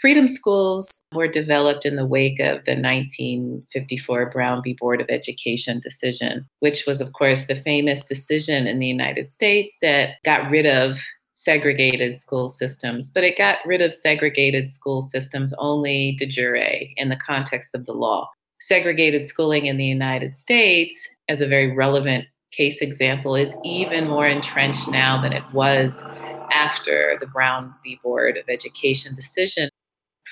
Freedom 0.00 0.28
schools 0.28 1.02
were 1.12 1.26
developed 1.26 1.84
in 1.84 1.96
the 1.96 2.06
wake 2.06 2.38
of 2.38 2.64
the 2.66 2.76
1954 2.76 4.30
Brown 4.30 4.62
v. 4.62 4.76
Board 4.78 5.00
of 5.00 5.08
Education 5.10 5.80
decision, 5.80 6.46
which 6.60 6.86
was, 6.86 7.00
of 7.00 7.12
course, 7.14 7.46
the 7.46 7.60
famous 7.62 8.04
decision 8.04 8.68
in 8.68 8.78
the 8.78 8.86
United 8.86 9.32
States 9.32 9.76
that 9.82 10.22
got 10.24 10.48
rid 10.50 10.66
of 10.66 10.98
segregated 11.34 12.16
school 12.16 12.48
systems, 12.48 13.10
but 13.12 13.24
it 13.24 13.36
got 13.36 13.58
rid 13.66 13.80
of 13.80 13.92
segregated 13.92 14.70
school 14.70 15.02
systems 15.02 15.52
only 15.58 16.14
de 16.20 16.26
jure 16.26 16.56
in 16.96 17.08
the 17.08 17.16
context 17.16 17.74
of 17.74 17.84
the 17.84 17.92
law. 17.92 18.30
Segregated 18.60 19.24
schooling 19.24 19.66
in 19.66 19.78
the 19.78 19.84
United 19.84 20.36
States, 20.36 21.08
as 21.28 21.40
a 21.40 21.46
very 21.48 21.74
relevant 21.74 22.24
case 22.52 22.78
example, 22.80 23.34
is 23.34 23.52
even 23.64 24.06
more 24.06 24.28
entrenched 24.28 24.88
now 24.88 25.20
than 25.20 25.32
it 25.32 25.44
was 25.52 26.04
after 26.52 27.16
the 27.20 27.26
Brown 27.26 27.74
v. 27.82 27.98
Board 28.02 28.36
of 28.36 28.44
Education 28.48 29.16
decision 29.16 29.68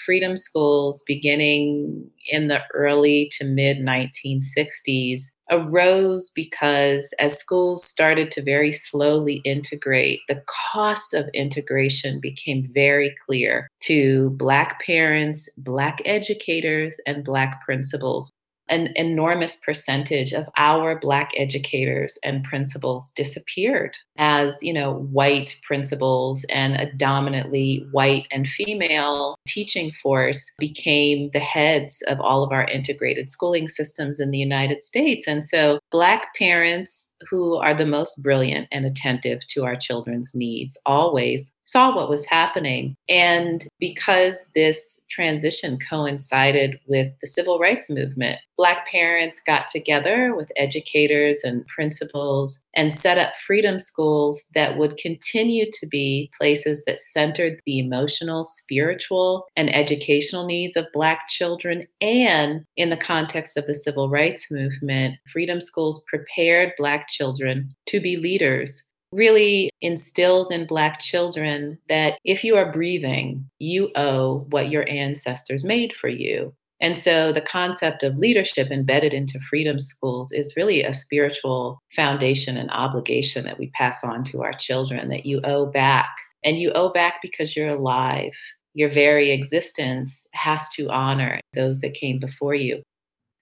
freedom 0.06 0.36
schools 0.36 1.02
beginning 1.06 2.08
in 2.28 2.48
the 2.48 2.60
early 2.72 3.30
to 3.38 3.44
mid 3.44 3.78
1960s 3.78 5.22
arose 5.50 6.30
because 6.34 7.08
as 7.18 7.38
schools 7.38 7.84
started 7.84 8.30
to 8.32 8.42
very 8.42 8.72
slowly 8.72 9.40
integrate, 9.44 10.20
the 10.28 10.42
costs 10.72 11.12
of 11.12 11.28
integration 11.34 12.20
became 12.20 12.68
very 12.72 13.14
clear 13.26 13.68
to 13.80 14.30
Black 14.30 14.80
parents, 14.84 15.48
Black 15.58 16.00
educators, 16.04 16.96
and 17.06 17.24
Black 17.24 17.60
principals 17.64 18.32
an 18.68 18.92
enormous 18.96 19.56
percentage 19.56 20.32
of 20.32 20.48
our 20.56 20.98
black 20.98 21.30
educators 21.36 22.18
and 22.24 22.44
principals 22.44 23.10
disappeared 23.10 23.96
as 24.18 24.56
you 24.60 24.72
know 24.72 24.94
white 25.12 25.56
principals 25.66 26.44
and 26.50 26.74
a 26.76 26.92
dominantly 26.94 27.86
white 27.92 28.26
and 28.30 28.46
female 28.48 29.38
teaching 29.46 29.92
force 30.02 30.50
became 30.58 31.30
the 31.32 31.40
heads 31.40 32.02
of 32.08 32.20
all 32.20 32.42
of 32.42 32.52
our 32.52 32.64
integrated 32.64 33.30
schooling 33.30 33.68
systems 33.68 34.20
in 34.20 34.30
the 34.30 34.38
United 34.38 34.82
States. 34.82 35.26
And 35.26 35.44
so 35.44 35.78
black 35.90 36.34
parents 36.36 37.08
who 37.28 37.56
are 37.56 37.74
the 37.74 37.86
most 37.86 38.22
brilliant 38.22 38.68
and 38.72 38.84
attentive 38.86 39.40
to 39.48 39.64
our 39.64 39.76
children's 39.76 40.34
needs 40.34 40.76
always 40.86 41.52
saw 41.66 41.94
what 41.94 42.08
was 42.08 42.24
happening. 42.24 42.96
And 43.08 43.66
because 43.78 44.38
this 44.54 45.02
transition 45.10 45.78
coincided 45.90 46.78
with 46.86 47.12
the 47.20 47.26
civil 47.26 47.58
rights 47.58 47.90
movement, 47.90 48.38
Black 48.56 48.86
parents 48.86 49.42
got 49.46 49.68
together 49.68 50.34
with 50.34 50.50
educators 50.56 51.40
and 51.44 51.66
principals 51.66 52.64
and 52.74 52.94
set 52.94 53.18
up 53.18 53.34
freedom 53.46 53.78
schools 53.80 54.44
that 54.54 54.78
would 54.78 54.96
continue 54.96 55.66
to 55.72 55.86
be 55.86 56.30
places 56.38 56.84
that 56.86 57.00
centered 57.00 57.60
the 57.66 57.78
emotional, 57.78 58.44
spiritual, 58.44 59.44
and 59.56 59.74
educational 59.74 60.46
needs 60.46 60.76
of 60.76 60.86
Black 60.94 61.28
children. 61.28 61.86
And 62.00 62.64
in 62.76 62.90
the 62.90 62.96
context 62.96 63.56
of 63.56 63.66
the 63.66 63.74
civil 63.74 64.08
rights 64.08 64.46
movement, 64.50 65.16
freedom 65.30 65.60
schools 65.60 66.02
prepared 66.08 66.72
Children 67.08 67.74
to 67.86 68.00
be 68.00 68.16
leaders 68.16 68.82
really 69.12 69.70
instilled 69.80 70.52
in 70.52 70.66
Black 70.66 71.00
children 71.00 71.78
that 71.88 72.18
if 72.24 72.44
you 72.44 72.56
are 72.56 72.72
breathing, 72.72 73.48
you 73.58 73.90
owe 73.96 74.46
what 74.50 74.68
your 74.68 74.88
ancestors 74.88 75.64
made 75.64 75.92
for 75.94 76.08
you. 76.08 76.52
And 76.80 76.98
so 76.98 77.32
the 77.32 77.40
concept 77.40 78.02
of 78.02 78.18
leadership 78.18 78.70
embedded 78.70 79.14
into 79.14 79.40
freedom 79.48 79.80
schools 79.80 80.30
is 80.32 80.54
really 80.56 80.82
a 80.82 80.92
spiritual 80.92 81.80
foundation 81.94 82.58
and 82.58 82.70
obligation 82.70 83.44
that 83.44 83.58
we 83.58 83.70
pass 83.70 84.04
on 84.04 84.24
to 84.24 84.42
our 84.42 84.52
children 84.52 85.08
that 85.08 85.24
you 85.24 85.40
owe 85.44 85.66
back. 85.66 86.10
And 86.44 86.58
you 86.58 86.70
owe 86.72 86.92
back 86.92 87.14
because 87.22 87.56
you're 87.56 87.70
alive. 87.70 88.32
Your 88.74 88.90
very 88.90 89.30
existence 89.30 90.26
has 90.32 90.68
to 90.76 90.90
honor 90.90 91.40
those 91.54 91.80
that 91.80 91.94
came 91.94 92.18
before 92.18 92.54
you 92.54 92.82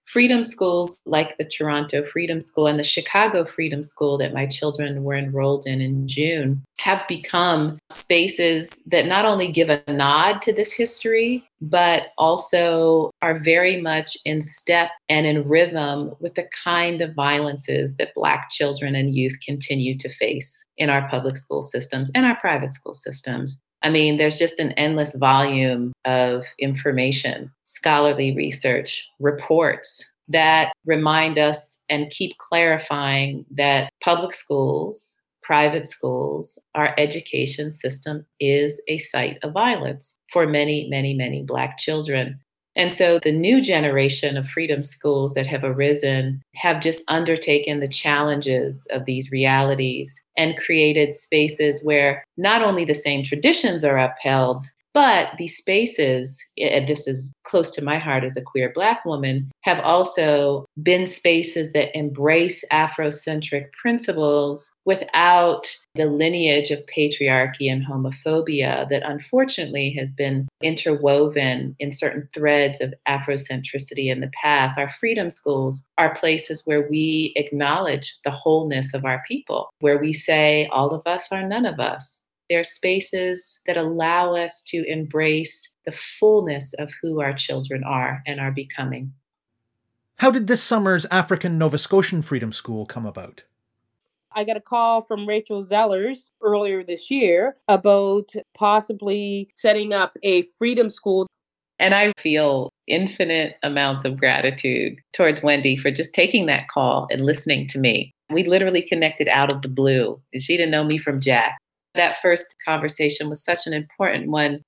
freedom 0.07 0.45
schools 0.45 0.99
like 1.07 1.37
the 1.39 1.45
Toronto 1.45 2.05
Freedom 2.05 2.41
School 2.41 2.67
and 2.67 2.79
the 2.79 2.85
Chicago 2.85 3.45
Freedom 3.45 3.83
School 3.83 4.19
that 4.19 4.35
my 4.35 4.47
children 4.47 5.03
were 5.03 5.15
enrolled 5.15 5.67
in 5.67 5.81
in 5.81 6.07
June 6.09 6.63
have 6.79 7.03
become 7.09 7.79
spaces 7.91 8.71
that 8.87 9.07
not 9.07 9.25
only 9.25 9.51
give 9.51 9.69
a 9.69 9.83
nod 9.89 10.43
to 10.43 10.53
this 10.53 10.73
history, 10.73 11.45
but 11.61 12.09
also 12.19 13.11
are 13.23 13.39
very 13.39 13.81
much 13.81 14.17
in 14.25 14.43
step 14.43 14.91
and 15.09 15.27
in 15.27 15.49
rhythm 15.49 16.13
with 16.21 16.35
the 16.35 16.47
kind 16.63 17.01
of 17.01 17.15
violences 17.15 17.97
that 17.97 18.15
Black 18.15 18.51
children 18.51 18.95
and 18.95 19.15
youth 19.15 19.35
continue 19.45 19.97
to 19.99 20.09
face 20.17 20.65
in 20.77 20.91
our 20.91 21.09
public 21.09 21.37
school 21.37 21.63
systems 21.63 22.11
and 22.15 22.27
our 22.27 22.37
private 22.37 22.75
school 22.75 22.95
systems. 22.95 23.63
I 23.85 23.91
mean, 23.91 24.17
there's 24.17 24.39
just 24.39 24.59
an 24.59 24.73
endless 24.73 25.15
volume 25.15 25.93
of 26.07 26.45
information, 26.59 27.53
scholarly 27.67 28.35
research, 28.35 29.07
reports 29.21 30.03
that 30.29 30.73
remind 30.87 31.39
us 31.39 31.77
and 31.91 32.11
keep 32.11 32.39
clarifying 32.39 33.45
that 33.51 33.93
public 34.03 34.35
schools, 34.35 35.21
private 35.43 35.87
schools, 35.87 36.59
our 36.75 36.95
education 36.97 37.73
system 37.73 38.25
is 38.41 38.81
a 38.89 38.97
site 38.99 39.39
of 39.43 39.53
violence 39.53 40.19
for 40.33 40.47
many, 40.47 40.89
many, 40.89 41.13
many 41.13 41.43
Black 41.43 41.77
children. 41.77 42.41
And 42.77 42.93
so 42.93 43.21
the 43.23 43.33
new 43.33 43.61
generation 43.61 44.37
of 44.37 44.49
freedom 44.49 44.83
schools 44.83 45.35
that 45.35 45.47
have 45.47 45.63
arisen 45.63 46.43
have 46.55 46.83
just 46.83 47.05
undertaken 47.09 47.81
the 47.81 47.89
challenges 47.89 48.87
of 48.91 49.05
these 49.05 49.31
realities 49.31 50.21
and 50.37 50.57
created 50.57 51.13
spaces 51.13 51.85
where 51.85 52.25
not 52.37 52.63
only 52.63 52.85
the 52.85 52.95
same 52.95 53.25
traditions 53.25 53.85
are 53.85 53.99
upheld, 53.99 54.65
but 54.95 55.31
these 55.39 55.57
spaces, 55.57 56.41
and 56.57 56.87
this 56.87 57.09
is 57.09 57.31
close 57.43 57.73
to 57.73 57.85
my 57.85 57.99
heart 57.99 58.23
as 58.23 58.37
a 58.37 58.43
queer 58.43 58.73
Black 58.75 59.05
woman, 59.05 59.51
have 59.63 59.81
also 59.81 60.67
been 60.83 61.07
spaces 61.07 61.73
that 61.73 61.97
embrace 61.99 62.65
Afrocentric 62.73 63.73
principles 63.73 64.71
without 64.85 65.67
the 65.97 66.07
lineage 66.07 66.71
of 66.71 66.85
patriarchy 66.87 67.71
and 67.71 67.85
homophobia 67.85 68.89
that 68.89 69.03
unfortunately 69.05 69.95
has 69.99 70.13
been 70.13 70.47
interwoven 70.63 71.75
in 71.81 71.91
certain 71.91 72.29
threads 72.33 72.81
of 72.81 72.95
Afrocentricity 73.09 74.11
in 74.11 74.21
the 74.21 74.31
past. 74.41 74.79
Our 74.79 74.91
freedom 75.01 75.31
schools 75.31 75.85
are 75.99 76.15
places 76.15 76.63
where 76.67 76.89
we 76.89 77.33
acknowledge 77.37 78.17
the 78.25 78.31
wholeness 78.31 78.95
of 78.95 79.05
our 79.05 79.23
people, 79.27 79.71
where 79.81 79.99
we 79.99 80.13
say, 80.13 80.69
all 80.71 80.91
of 80.91 81.03
us 81.07 81.29
are 81.33 81.47
none 81.47 81.67
of 81.67 81.81
us 81.81 82.21
they're 82.49 82.65
spaces 82.65 83.61
that 83.67 83.77
allow 83.77 84.35
us 84.35 84.63
to 84.69 84.85
embrace 84.91 85.73
the 85.87 85.93
fullness 86.19 86.75
of 86.75 86.91
who 87.01 87.21
our 87.21 87.33
children 87.33 87.83
are 87.85 88.23
and 88.27 88.41
are 88.41 88.53
becoming. 88.53 89.13
How 90.17 90.31
did 90.31 90.47
this 90.47 90.63
summer's 90.63 91.07
African 91.07 91.59
Nova 91.59 91.79
Scotian 91.79 92.23
Freedom 92.23 92.53
School 92.53 92.87
come 92.87 93.05
about? 93.05 93.45
I 94.37 94.45
got 94.45 94.57
a 94.57 94.61
call 94.61 95.03
from 95.03 95.29
Rachel 95.29 95.65
Zellars 95.65 96.31
earlier 96.43 96.83
this 96.83 97.11
year 97.11 97.57
about 97.69 98.33
possibly 98.55 99.49
setting 99.55 99.93
up 99.93 100.17
a 100.23 100.43
freedom 100.59 100.89
school. 100.89 101.27
And 101.79 101.95
I 101.95 102.13
feel 102.19 102.71
infinite 102.87 103.57
amounts 103.63 104.05
of 104.05 104.17
gratitude 104.17 104.99
towards 105.13 105.43
Wendy 105.43 105.77
for 105.77 105.91
just 105.91 106.15
taking 106.15 106.47
that 106.47 106.69
call 106.69 107.07
and 107.11 107.25
listening 107.25 107.69
to 107.69 107.79
me. 107.79 108.13
We 108.31 108.45
literally 108.45 108.83
connected 108.83 109.29
out 109.29 109.53
of 109.53 109.63
the 109.63 109.69
blue. 109.69 110.21
She 110.39 110.57
didn't 110.57 110.71
know 110.71 110.85
me 110.85 110.99
from 110.99 111.21
Jack 111.21 111.59
that 111.95 112.17
first 112.23 112.57
conversation 112.67 113.29
was 113.29 113.43
such 113.43 113.67
an 113.67 113.73
important 113.73 114.31
one. 114.31 114.63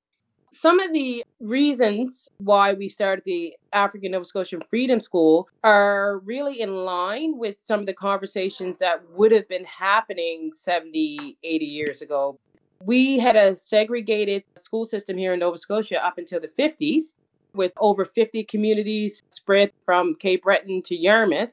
Some 0.53 0.81
of 0.81 0.93
the 0.93 1.23
reasons 1.41 2.29
why 2.39 2.73
we 2.73 2.89
started 2.89 3.25
the 3.25 3.55
African 3.73 4.13
Nova 4.13 4.25
Scotian 4.25 4.63
Freedom 4.71 5.01
School 5.01 5.49
are 5.65 6.21
really 6.21 6.61
in 6.61 6.85
line 6.85 7.37
with 7.37 7.57
some 7.59 7.81
of 7.81 7.87
the 7.87 7.93
conversations 7.93 8.79
that 8.79 9.03
would 9.11 9.33
have 9.33 9.49
been 9.49 9.65
happening 9.65 10.53
70, 10.53 11.37
80 11.43 11.65
years 11.67 12.01
ago. 12.01 12.39
We 12.83 13.19
had 13.19 13.37
a 13.37 13.55
segregated 13.55 14.45
school 14.57 14.85
system 14.85 15.19
here 15.19 15.35
in 15.35 15.41
Nova 15.41 15.59
Scotia 15.59 16.05
up 16.05 16.17
until 16.17 16.41
the 16.41 16.49
50s, 16.49 17.15
with 17.53 17.73
over 17.79 18.05
50 18.05 18.45
communities 18.45 19.23
spread 19.31 19.73
from 19.85 20.15
Cape 20.15 20.43
Breton 20.43 20.83
to 20.83 20.97
Yarmouth. 20.97 21.53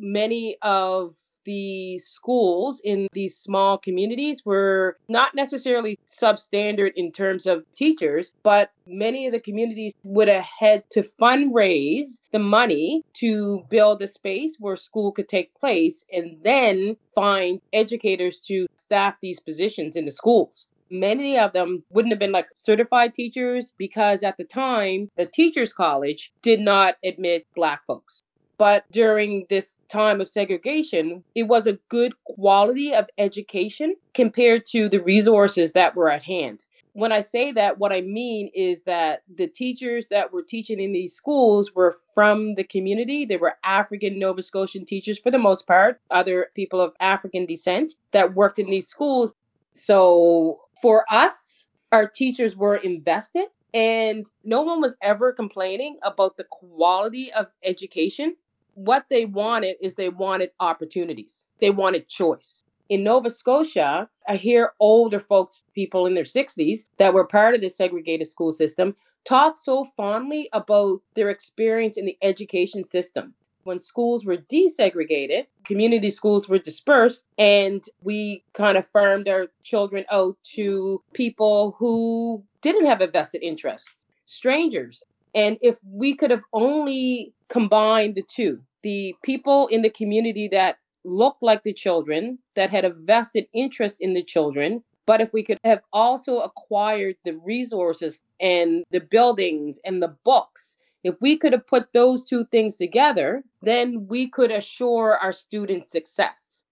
Many 0.00 0.56
of 0.62 1.14
the 1.44 1.98
schools 1.98 2.80
in 2.84 3.08
these 3.12 3.36
small 3.36 3.78
communities 3.78 4.42
were 4.44 4.96
not 5.08 5.34
necessarily 5.34 5.98
substandard 6.06 6.92
in 6.96 7.12
terms 7.12 7.46
of 7.46 7.64
teachers, 7.74 8.32
but 8.42 8.70
many 8.86 9.26
of 9.26 9.32
the 9.32 9.40
communities 9.40 9.92
would 10.02 10.28
have 10.28 10.46
had 10.58 10.84
to 10.90 11.02
fundraise 11.20 12.20
the 12.32 12.38
money 12.38 13.02
to 13.14 13.64
build 13.70 14.02
a 14.02 14.08
space 14.08 14.56
where 14.58 14.76
school 14.76 15.12
could 15.12 15.28
take 15.28 15.54
place 15.54 16.04
and 16.12 16.36
then 16.42 16.96
find 17.14 17.60
educators 17.72 18.40
to 18.40 18.66
staff 18.76 19.14
these 19.20 19.40
positions 19.40 19.96
in 19.96 20.04
the 20.04 20.10
schools. 20.10 20.66
Many 20.92 21.38
of 21.38 21.52
them 21.52 21.84
wouldn't 21.90 22.12
have 22.12 22.18
been 22.18 22.32
like 22.32 22.48
certified 22.56 23.14
teachers 23.14 23.72
because 23.78 24.24
at 24.24 24.36
the 24.36 24.44
time 24.44 25.08
the 25.16 25.26
teachers 25.26 25.72
college 25.72 26.32
did 26.42 26.58
not 26.60 26.96
admit 27.04 27.46
black 27.54 27.86
folks 27.86 28.24
but 28.60 28.84
during 28.92 29.46
this 29.48 29.78
time 29.88 30.20
of 30.20 30.28
segregation, 30.28 31.24
it 31.34 31.44
was 31.44 31.66
a 31.66 31.78
good 31.88 32.12
quality 32.24 32.92
of 32.92 33.06
education 33.16 33.96
compared 34.12 34.66
to 34.66 34.86
the 34.86 34.98
resources 34.98 35.72
that 35.72 35.96
were 35.96 36.10
at 36.10 36.24
hand. 36.24 36.66
When 36.92 37.10
I 37.10 37.22
say 37.22 37.52
that, 37.52 37.78
what 37.78 37.90
I 37.90 38.02
mean 38.02 38.50
is 38.54 38.82
that 38.82 39.22
the 39.34 39.46
teachers 39.46 40.08
that 40.08 40.30
were 40.30 40.42
teaching 40.42 40.78
in 40.78 40.92
these 40.92 41.14
schools 41.14 41.74
were 41.74 41.96
from 42.14 42.54
the 42.54 42.64
community. 42.64 43.24
They 43.24 43.38
were 43.38 43.56
African 43.64 44.18
Nova 44.18 44.42
Scotian 44.42 44.84
teachers 44.84 45.18
for 45.18 45.30
the 45.30 45.38
most 45.38 45.66
part, 45.66 45.98
other 46.10 46.48
people 46.54 46.82
of 46.82 46.92
African 47.00 47.46
descent 47.46 47.92
that 48.12 48.34
worked 48.34 48.58
in 48.58 48.68
these 48.68 48.88
schools. 48.88 49.32
So 49.72 50.60
for 50.82 51.06
us, 51.10 51.64
our 51.92 52.06
teachers 52.06 52.56
were 52.56 52.76
invested 52.76 53.46
and 53.72 54.26
no 54.44 54.60
one 54.60 54.82
was 54.82 54.96
ever 55.00 55.32
complaining 55.32 55.98
about 56.02 56.36
the 56.36 56.44
quality 56.44 57.32
of 57.32 57.46
education 57.64 58.36
what 58.84 59.04
they 59.10 59.26
wanted 59.26 59.76
is 59.80 59.94
they 59.94 60.08
wanted 60.08 60.50
opportunities, 60.58 61.46
they 61.60 61.70
wanted 61.70 62.08
choice. 62.08 62.64
In 62.88 63.04
Nova 63.04 63.30
Scotia, 63.30 64.08
I 64.26 64.36
hear 64.36 64.72
older 64.80 65.20
folks, 65.20 65.64
people 65.74 66.06
in 66.06 66.14
their 66.14 66.24
60s 66.24 66.86
that 66.96 67.14
were 67.14 67.24
part 67.24 67.54
of 67.54 67.60
the 67.60 67.68
segregated 67.68 68.28
school 68.28 68.52
system, 68.52 68.96
talk 69.24 69.58
so 69.58 69.84
fondly 69.96 70.48
about 70.52 71.00
their 71.14 71.28
experience 71.28 71.96
in 71.96 72.06
the 72.06 72.16
education 72.22 72.82
system. 72.82 73.34
When 73.64 73.78
schools 73.78 74.24
were 74.24 74.38
desegregated, 74.38 75.46
community 75.64 76.10
schools 76.10 76.48
were 76.48 76.58
dispersed, 76.58 77.26
and 77.36 77.84
we 78.02 78.42
kind 78.54 78.78
of 78.78 78.86
farmed 78.88 79.28
our 79.28 79.48
children 79.62 80.04
out 80.10 80.36
to 80.54 81.02
people 81.12 81.76
who 81.78 82.42
didn't 82.62 82.86
have 82.86 83.02
a 83.02 83.06
vested 83.06 83.42
interest, 83.42 83.94
strangers. 84.24 85.04
And 85.34 85.58
if 85.60 85.78
we 85.84 86.14
could 86.14 86.30
have 86.30 86.42
only 86.52 87.34
combined 87.50 88.14
the 88.14 88.22
two, 88.22 88.62
the 88.82 89.14
people 89.22 89.66
in 89.66 89.82
the 89.82 89.90
community 89.90 90.48
that 90.48 90.78
looked 91.04 91.42
like 91.42 91.62
the 91.62 91.72
children, 91.72 92.38
that 92.56 92.70
had 92.70 92.84
a 92.84 92.94
vested 92.94 93.46
interest 93.52 93.96
in 94.00 94.14
the 94.14 94.22
children. 94.22 94.82
But 95.06 95.20
if 95.20 95.32
we 95.32 95.42
could 95.42 95.58
have 95.64 95.80
also 95.92 96.40
acquired 96.40 97.16
the 97.24 97.32
resources 97.32 98.22
and 98.40 98.84
the 98.90 99.00
buildings 99.00 99.80
and 99.84 100.02
the 100.02 100.14
books, 100.24 100.76
if 101.02 101.16
we 101.20 101.36
could 101.36 101.52
have 101.52 101.66
put 101.66 101.92
those 101.92 102.24
two 102.26 102.44
things 102.46 102.76
together, 102.76 103.42
then 103.62 104.06
we 104.06 104.28
could 104.28 104.50
assure 104.50 105.16
our 105.16 105.32
students 105.32 105.90
success. 105.90 106.64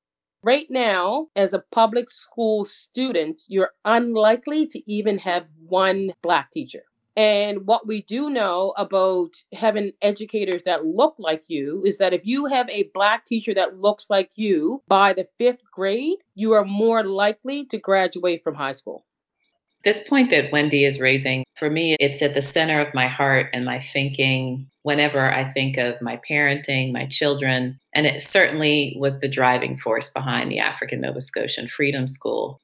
Right 0.43 0.67
now, 0.71 1.29
as 1.35 1.53
a 1.53 1.65
public 1.73 2.11
school 2.11 2.65
student, 2.65 3.41
you're 3.49 3.73
unlikely 3.85 4.67
to 4.69 4.83
even 4.91 5.19
have 5.19 5.47
one 5.67 6.13
Black 6.23 6.51
teacher. 6.53 6.85
And 7.19 7.67
what 7.67 7.85
we 7.85 8.03
do 8.03 8.31
know 8.31 8.75
about 8.77 9.43
having 9.53 9.91
educators 10.01 10.63
that 10.63 10.87
look 10.87 11.17
like 11.19 11.43
you 11.49 11.83
is 11.85 11.99
that 11.99 12.15
if 12.15 12.25
you 12.25 12.47
have 12.47 12.71
a 12.71 12.91
black 12.95 13.25
teacher 13.25 13.53
that 13.55 13.81
looks 13.81 14.09
like 14.09 14.31
you 14.37 14.85
by 14.87 15.15
the 15.15 15.27
fifth 15.37 15.69
grade, 15.69 16.19
you 16.37 16.53
are 16.53 16.65
more 16.65 17.03
likely 17.03 17.67
to 17.67 17.79
graduate 17.79 18.45
from 18.45 18.55
high 18.55 18.71
school. 18.71 19.05
This 19.85 20.07
point 20.09 20.31
that 20.31 20.53
Wendy 20.53 20.85
is 20.85 21.01
raising, 21.01 21.43
for 21.59 21.69
me, 21.69 21.97
it's 21.99 22.23
at 22.23 22.35
the 22.35 22.43
center 22.43 22.79
of 22.79 22.95
my 22.95 23.09
heart 23.09 23.49
and 23.53 23.65
my 23.65 23.83
thinking 23.93 24.71
whenever 24.83 25.35
I 25.35 25.53
think 25.53 25.77
of 25.77 26.01
my 26.01 26.21
parenting, 26.31 26.93
my 26.93 27.07
children. 27.07 27.81
And 27.95 28.07
it 28.07 28.23
certainly 28.23 28.97
was 28.97 29.19
the 29.19 29.29
driving 29.29 29.77
force 29.77 30.13
behind 30.13 30.53
the 30.53 30.61
African 30.61 31.01
Nova 31.01 31.21
Scotian 31.21 31.69
Freedom 31.69 32.07
School. 32.07 32.61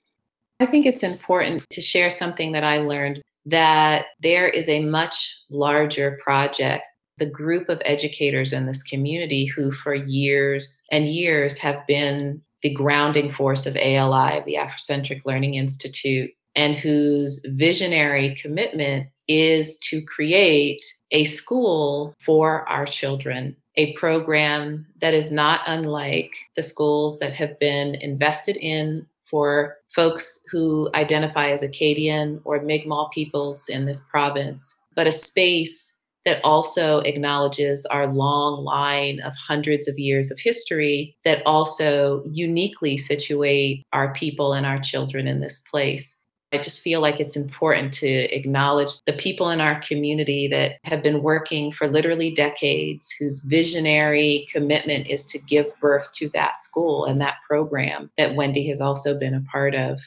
I 0.61 0.67
think 0.67 0.87
it's 0.87 1.03
important 1.03 1.69
to 1.71 1.81
share 1.81 2.09
something 2.09 2.53
that 2.53 2.63
I 2.63 2.79
learned 2.79 3.21
that 3.47 4.07
there 4.23 4.49
is 4.49 4.69
a 4.69 4.85
much 4.85 5.37
larger 5.51 6.19
project 6.23 6.85
the 7.19 7.27
group 7.27 7.69
of 7.69 7.81
educators 7.85 8.53
in 8.53 8.67
this 8.67 8.83
community 8.83 9.47
who, 9.47 9.73
for 9.73 9.95
years 9.95 10.83
and 10.91 11.09
years, 11.09 11.59
have 11.59 11.87
been 11.87 12.43
the 12.63 12.75
grounding 12.75 13.33
force 13.33 13.67
of 13.67 13.77
ALI, 13.77 14.43
the 14.45 14.57
Afrocentric 14.57 15.23
Learning 15.25 15.55
Institute, 15.55 16.31
and 16.57 16.77
whose 16.77 17.45
visionary 17.51 18.37
commitment 18.41 19.09
is 19.29 19.77
to 19.79 20.03
create 20.03 20.85
a 21.11 21.25
school 21.25 22.15
for 22.21 22.69
our 22.69 22.87
children, 22.87 23.57
a 23.77 23.95
program 23.95 24.87
that 25.01 25.15
is 25.15 25.31
not 25.31 25.61
unlike 25.67 26.33
the 26.57 26.63
schools 26.63 27.19
that 27.19 27.33
have 27.33 27.59
been 27.59 27.95
invested 27.97 28.57
in 28.57 29.07
for 29.31 29.77
folks 29.95 30.41
who 30.51 30.91
identify 30.95 31.51
as 31.51 31.63
Acadian 31.63 32.41
or 32.45 32.61
Mi'kmaq 32.63 33.13
peoples 33.13 33.69
in 33.69 33.87
this 33.87 34.05
province, 34.11 34.75
but 34.95 35.07
a 35.07 35.13
space 35.13 35.99
that 36.25 36.43
also 36.43 37.01
acknowledges 37.01 37.85
our 37.87 38.07
long 38.07 38.65
line 38.65 39.21
of 39.21 39.33
hundreds 39.35 39.87
of 39.89 39.99
years 39.99 40.31
of 40.31 40.39
history 40.39 41.17
that 41.25 41.43
also 41.45 42.23
uniquely 42.25 42.97
situate 42.97 43.85
our 43.93 44.13
people 44.15 44.55
and 44.55 44.65
our 44.65 44.81
children 44.81 45.27
in 45.27 45.41
this 45.41 45.61
place. 45.71 46.24
I 46.55 46.59
just 46.59 46.83
feel 46.83 47.01
like 47.01 47.19
it's 47.19 47.35
important 47.35 47.93
to 47.95 48.07
acknowledge 48.07 49.03
the 49.07 49.13
people 49.13 49.51
in 49.51 49.61
our 49.61 49.81
community 49.81 50.47
that 50.49 50.77
have 50.85 51.03
been 51.03 51.21
working 51.21 51.73
for 51.73 51.89
literally 51.89 52.33
decades, 52.33 53.13
whose 53.19 53.41
visionary 53.41 54.47
commitment 54.53 55.09
is 55.09 55.25
to 55.27 55.41
give 55.41 55.67
birth 55.81 56.13
to 56.15 56.29
that 56.29 56.59
school 56.59 57.07
and 57.07 57.21
that 57.21 57.39
program 57.45 58.09
that 58.19 58.37
Wendy 58.37 58.69
has 58.69 58.81
also 58.81 59.19
been 59.19 59.35
a 59.35 59.41
part 59.51 59.75
of. 59.75 59.99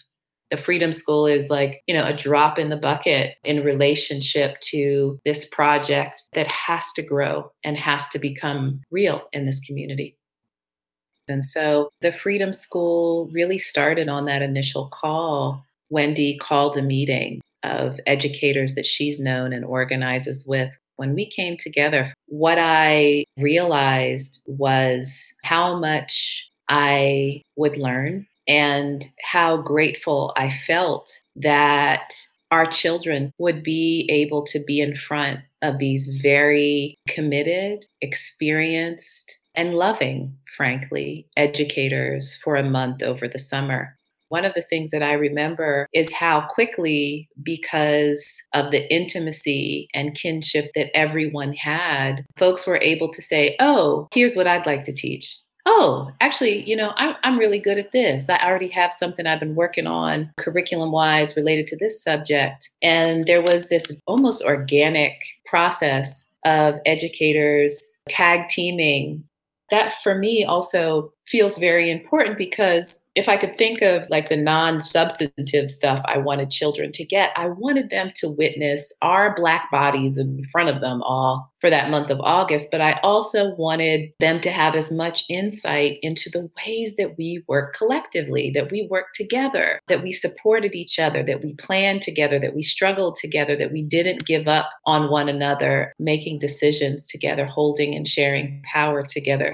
The 0.49 0.55
Freedom 0.55 0.93
School 0.93 1.27
is 1.27 1.49
like, 1.49 1.83
you 1.85 1.93
know, 1.93 2.05
a 2.05 2.15
drop 2.15 2.57
in 2.57 2.69
the 2.69 2.77
bucket 2.77 3.35
in 3.43 3.65
relationship 3.65 4.57
to 4.61 5.19
this 5.25 5.43
project 5.49 6.21
that 6.31 6.49
has 6.49 6.93
to 6.93 7.03
grow 7.03 7.51
and 7.65 7.75
has 7.75 8.07
to 8.09 8.19
become 8.19 8.79
real 8.89 9.23
in 9.33 9.45
this 9.45 9.59
community. 9.59 10.15
And 11.27 11.45
so 11.45 11.89
the 11.99 12.13
Freedom 12.13 12.53
School 12.53 13.29
really 13.33 13.57
started 13.57 14.07
on 14.07 14.23
that 14.25 14.41
initial 14.41 14.89
call 14.93 15.65
Wendy 15.89 16.37
called 16.41 16.77
a 16.77 16.81
meeting 16.81 17.41
of 17.63 17.99
educators 18.05 18.75
that 18.75 18.85
she's 18.85 19.19
known 19.19 19.53
and 19.53 19.65
organizes 19.65 20.45
with. 20.47 20.71
When 20.95 21.13
we 21.13 21.29
came 21.29 21.57
together, 21.57 22.13
what 22.27 22.57
I 22.57 23.25
realized 23.37 24.41
was 24.45 25.33
how 25.43 25.79
much 25.79 26.45
I 26.69 27.43
would 27.55 27.77
learn 27.77 28.25
and 28.47 29.05
how 29.21 29.57
grateful 29.57 30.33
I 30.35 30.51
felt 30.65 31.11
that 31.35 32.13
our 32.49 32.65
children 32.65 33.33
would 33.37 33.63
be 33.63 34.07
able 34.09 34.45
to 34.47 34.63
be 34.65 34.79
in 34.79 34.95
front 34.95 35.41
of 35.61 35.79
these 35.79 36.07
very 36.21 36.97
committed, 37.07 37.85
experienced, 38.01 39.37
and 39.55 39.73
loving, 39.73 40.37
frankly, 40.55 41.27
educators 41.35 42.37
for 42.43 42.55
a 42.55 42.63
month 42.63 43.01
over 43.01 43.27
the 43.27 43.39
summer. 43.39 43.96
One 44.29 44.45
of 44.45 44.53
the 44.53 44.63
things 44.63 44.91
that 44.91 45.03
I 45.03 45.13
remember 45.13 45.87
is 45.93 46.11
how 46.11 46.41
quickly, 46.49 47.29
because 47.43 48.25
of 48.53 48.71
the 48.71 48.91
intimacy 48.93 49.87
and 49.93 50.15
kinship 50.15 50.71
that 50.75 50.95
everyone 50.95 51.53
had, 51.53 52.25
folks 52.37 52.67
were 52.67 52.77
able 52.77 53.11
to 53.13 53.21
say, 53.21 53.55
Oh, 53.59 54.07
here's 54.11 54.35
what 54.35 54.47
I'd 54.47 54.65
like 54.65 54.83
to 54.85 54.93
teach. 54.93 55.37
Oh, 55.69 56.09
actually, 56.21 56.63
you 56.63 56.77
know, 56.77 56.93
I'm, 56.95 57.15
I'm 57.23 57.37
really 57.37 57.59
good 57.59 57.77
at 57.77 57.91
this. 57.91 58.29
I 58.29 58.37
already 58.37 58.69
have 58.69 58.93
something 58.93 59.27
I've 59.27 59.41
been 59.41 59.55
working 59.55 59.85
on 59.85 60.31
curriculum 60.37 60.93
wise 60.93 61.35
related 61.35 61.67
to 61.67 61.75
this 61.75 62.01
subject. 62.01 62.69
And 62.81 63.25
there 63.25 63.41
was 63.41 63.67
this 63.67 63.91
almost 64.05 64.41
organic 64.43 65.21
process 65.45 66.25
of 66.45 66.75
educators 66.85 67.99
tag 68.07 68.47
teaming 68.47 69.25
that 69.69 69.95
for 70.01 70.15
me 70.15 70.45
also 70.45 71.11
feels 71.27 71.57
very 71.57 71.91
important 71.91 72.37
because 72.37 73.01
if 73.17 73.27
I 73.27 73.35
could 73.35 73.57
think 73.57 73.81
of 73.81 74.07
like 74.11 74.29
the 74.29 74.37
non 74.37 74.79
substantive 74.79 75.71
stuff 75.71 76.01
I 76.05 76.19
wanted 76.19 76.51
children 76.51 76.91
to 76.91 77.03
get, 77.03 77.31
I 77.35 77.47
wanted 77.47 77.89
them 77.89 78.11
to 78.17 78.29
witness 78.29 78.93
our 79.01 79.35
Black 79.35 79.71
bodies 79.71 80.17
in 80.17 80.45
front 80.51 80.69
of 80.69 80.81
them 80.81 81.01
all 81.01 81.51
for 81.59 81.71
that 81.71 81.89
month 81.89 82.11
of 82.11 82.19
August. 82.21 82.69
But 82.71 82.81
I 82.81 82.99
also 83.01 83.55
wanted 83.55 84.11
them 84.19 84.39
to 84.41 84.51
have 84.51 84.75
as 84.75 84.91
much 84.91 85.23
insight 85.29 85.97
into 86.03 86.29
the 86.29 86.47
ways 86.63 86.95
that 86.97 87.17
we 87.17 87.43
work 87.47 87.75
collectively, 87.75 88.51
that 88.53 88.69
we 88.69 88.87
work 88.91 89.07
together, 89.15 89.79
that 89.87 90.03
we 90.03 90.11
supported 90.11 90.75
each 90.75 90.99
other, 90.99 91.23
that 91.23 91.43
we 91.43 91.55
planned 91.55 92.03
together, 92.03 92.37
that 92.39 92.53
we 92.53 92.61
struggled 92.61 93.15
together, 93.15 93.55
that 93.55 93.71
we 93.71 93.81
didn't 93.81 94.27
give 94.27 94.47
up 94.47 94.69
on 94.85 95.09
one 95.09 95.27
another, 95.27 95.91
making 95.97 96.37
decisions 96.37 97.07
together, 97.07 97.47
holding 97.47 97.95
and 97.95 98.07
sharing 98.07 98.61
power 98.71 99.03
together. 99.03 99.53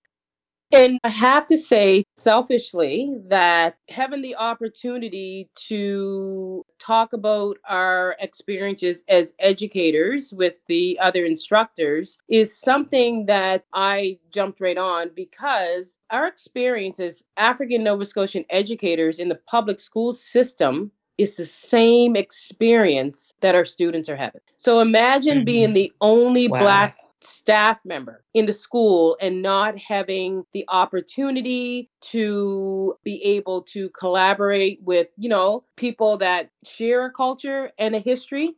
And 0.73 0.99
I 1.03 1.09
have 1.09 1.45
to 1.47 1.57
say, 1.57 2.03
selfishly, 2.17 3.15
that 3.27 3.77
having 3.89 4.23
the 4.23 4.35
opportunity 4.35 5.51
to 5.67 6.65
talk 6.79 7.13
about 7.13 7.57
our 7.69 8.15
experiences 8.19 9.03
as 9.07 9.35
educators 9.37 10.33
with 10.35 10.55
the 10.67 10.97
other 10.99 11.25
instructors 11.25 12.17
is 12.27 12.57
something 12.57 13.27
that 13.27 13.65
I 13.71 14.17
jumped 14.31 14.59
right 14.61 14.77
on 14.77 15.11
because 15.15 15.99
our 16.09 16.25
experience 16.25 16.99
as 16.99 17.23
African 17.37 17.83
Nova 17.83 18.05
Scotian 18.05 18.43
educators 18.49 19.19
in 19.19 19.29
the 19.29 19.39
public 19.45 19.79
school 19.79 20.11
system 20.11 20.91
is 21.19 21.35
the 21.35 21.45
same 21.45 22.15
experience 22.15 23.33
that 23.41 23.53
our 23.53 23.65
students 23.65 24.09
are 24.09 24.15
having. 24.15 24.41
So 24.57 24.79
imagine 24.79 25.39
mm-hmm. 25.39 25.45
being 25.45 25.73
the 25.73 25.93
only 26.01 26.47
wow. 26.47 26.59
Black 26.59 26.97
staff 27.25 27.79
member 27.85 28.23
in 28.33 28.45
the 28.45 28.53
school 28.53 29.17
and 29.21 29.41
not 29.41 29.77
having 29.77 30.43
the 30.53 30.65
opportunity 30.67 31.89
to 32.01 32.95
be 33.03 33.23
able 33.23 33.61
to 33.61 33.89
collaborate 33.89 34.79
with, 34.83 35.07
you 35.17 35.29
know, 35.29 35.63
people 35.75 36.17
that 36.17 36.49
share 36.63 37.05
a 37.05 37.11
culture 37.11 37.71
and 37.77 37.95
a 37.95 37.99
history. 37.99 38.55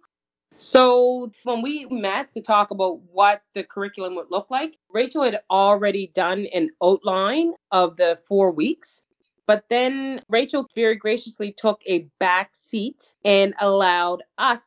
So 0.53 1.31
when 1.43 1.61
we 1.61 1.85
met 1.91 2.33
to 2.33 2.41
talk 2.41 2.71
about 2.71 3.01
what 3.11 3.41
the 3.53 3.63
curriculum 3.63 4.15
would 4.15 4.27
look 4.31 4.49
like, 4.49 4.77
Rachel 4.89 5.23
had 5.23 5.41
already 5.49 6.11
done 6.15 6.47
an 6.53 6.69
outline 6.81 7.53
of 7.71 7.97
the 7.97 8.17
four 8.27 8.51
weeks. 8.51 9.01
But 9.47 9.65
then 9.69 10.21
Rachel 10.29 10.67
very 10.73 10.95
graciously 10.95 11.51
took 11.51 11.81
a 11.85 12.07
back 12.19 12.51
seat 12.53 13.13
and 13.23 13.53
allowed 13.59 14.23
us 14.37 14.61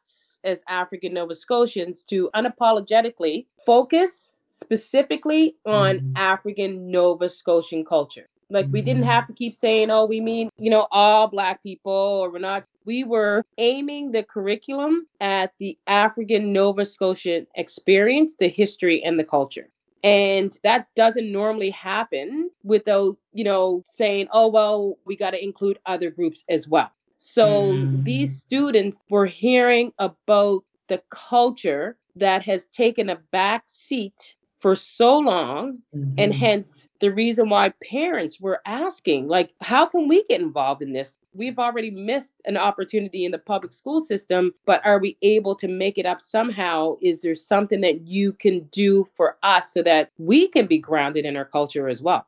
as 0.45 0.59
African 0.69 1.15
Nova 1.15 1.35
Scotians 1.35 2.03
to 2.05 2.31
unapologetically 2.35 3.47
focus 3.65 4.41
specifically 4.51 5.57
on 5.65 5.99
mm-hmm. 5.99 6.17
African 6.17 6.91
Nova 6.91 7.29
Scotian 7.29 7.85
culture. 7.85 8.29
Like 8.51 8.67
we 8.71 8.81
didn't 8.81 9.03
have 9.03 9.27
to 9.27 9.35
keep 9.35 9.55
saying, 9.55 9.91
oh, 9.91 10.07
we 10.07 10.21
mean, 10.21 10.49
you 10.57 10.71
know, 10.71 10.89
all 10.91 11.29
black 11.29 11.63
people 11.63 11.93
or 11.93 12.33
we're 12.33 12.39
not. 12.39 12.65
We 12.87 13.05
were 13.05 13.45
aiming 13.59 14.13
the 14.13 14.23
curriculum 14.23 15.07
at 15.21 15.53
the 15.59 15.79
African 15.87 16.53
Nova 16.53 16.87
Scotian 16.87 17.47
experience, 17.55 18.37
the 18.39 18.49
history 18.49 19.03
and 19.05 19.19
the 19.19 19.25
culture. 19.25 19.69
And 20.03 20.57
that 20.63 20.87
doesn't 20.97 21.31
normally 21.31 21.71
happen 21.71 22.51
without, 22.63 23.19
you 23.33 23.45
know, 23.45 23.83
saying, 23.85 24.29
oh, 24.33 24.47
well, 24.49 24.97
we 25.05 25.17
got 25.17 25.33
to 25.33 25.43
include 25.43 25.79
other 25.85 26.11
groups 26.11 26.45
as 26.49 26.67
well. 26.67 26.91
So 27.19 27.73
mm. 27.73 28.05
these 28.05 28.41
students 28.41 29.01
were 29.11 29.27
hearing 29.27 29.93
about 29.99 30.65
the 30.89 31.03
culture 31.11 31.97
that 32.17 32.43
has 32.43 32.67
taken 32.73 33.09
a 33.11 33.17
back 33.31 33.65
seat 33.67 34.37
for 34.59 34.75
so 34.75 35.19
long 35.19 35.79
mm-hmm. 35.95 36.15
and 36.19 36.35
hence 36.35 36.89
the 37.01 37.11
reason 37.13 37.49
why 37.49 37.73
parents 37.89 38.41
were 38.41 38.61
asking 38.67 39.29
like 39.29 39.53
how 39.61 39.87
can 39.87 40.09
we 40.09 40.25
get 40.25 40.41
involved 40.41 40.83
in 40.83 40.93
this 40.93 41.17
we've 41.33 41.59
already 41.59 41.91
missed 41.91 42.35
an 42.45 42.57
opportunity 42.57 43.25
in 43.25 43.31
the 43.31 43.39
public 43.39 43.73
school 43.73 44.01
system 44.01 44.53
but 44.67 44.85
are 44.85 44.99
we 44.99 45.17
able 45.23 45.55
to 45.55 45.69
make 45.69 45.97
it 45.97 46.07
up 46.07 46.21
somehow 46.21 46.97
is 47.01 47.23
there 47.23 47.37
something 47.37 47.81
that 47.81 48.01
you 48.01 48.33
can 48.33 48.61
do 48.73 49.07
for 49.15 49.37
us 49.45 49.73
so 49.73 49.83
that 49.83 50.11
we 50.19 50.49
can 50.49 50.67
be 50.67 50.79
grounded 50.79 51.25
in 51.25 51.37
our 51.37 51.45
culture 51.45 51.89
as 51.89 52.03
well 52.03 52.27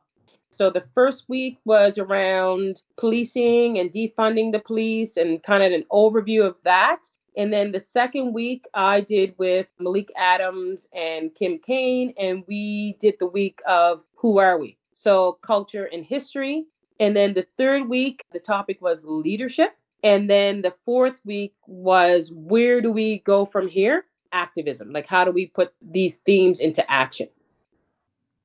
so 0.51 0.69
the 0.69 0.83
first 0.93 1.29
week 1.29 1.57
was 1.65 1.97
around 1.97 2.81
policing 2.97 3.79
and 3.79 3.91
defunding 3.91 4.51
the 4.51 4.59
police 4.59 5.15
and 5.15 5.41
kind 5.41 5.63
of 5.63 5.71
an 5.71 5.85
overview 5.91 6.45
of 6.45 6.55
that. 6.65 6.99
And 7.37 7.53
then 7.53 7.71
the 7.71 7.79
second 7.79 8.33
week 8.33 8.65
I 8.73 8.99
did 8.99 9.33
with 9.37 9.67
Malik 9.79 10.09
Adams 10.17 10.89
and 10.93 11.33
Kim 11.33 11.59
Kane, 11.65 12.13
and 12.19 12.43
we 12.47 12.97
did 12.99 13.15
the 13.19 13.27
week 13.27 13.61
of 13.65 14.03
Who 14.15 14.37
Are 14.39 14.59
We? 14.59 14.77
So 14.93 15.39
culture 15.41 15.85
and 15.85 16.05
history. 16.05 16.65
And 16.99 17.15
then 17.15 17.33
the 17.33 17.47
third 17.57 17.87
week, 17.87 18.25
the 18.33 18.39
topic 18.39 18.81
was 18.81 19.05
leadership. 19.05 19.77
And 20.03 20.29
then 20.29 20.61
the 20.61 20.75
fourth 20.83 21.21
week 21.23 21.53
was 21.65 22.31
where 22.33 22.81
do 22.81 22.91
we 22.91 23.19
go 23.19 23.45
from 23.45 23.69
here? 23.69 24.05
Activism. 24.33 24.91
Like, 24.91 25.07
how 25.07 25.23
do 25.23 25.31
we 25.31 25.47
put 25.47 25.73
these 25.81 26.15
themes 26.25 26.59
into 26.59 26.89
action? 26.91 27.29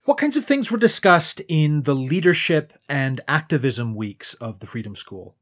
What 0.07 0.19
kinds 0.19 0.37
of 0.37 0.45
things 0.45 0.71
were 0.71 0.79
discussed 0.79 1.43
in 1.49 1.83
the 1.83 1.93
leadership 1.93 2.73
and 2.89 3.21
activism 3.27 3.97
weeks 3.97 4.35
of 4.35 4.61
the 4.61 4.67
Freedom 4.67 4.95
School? 4.95 5.35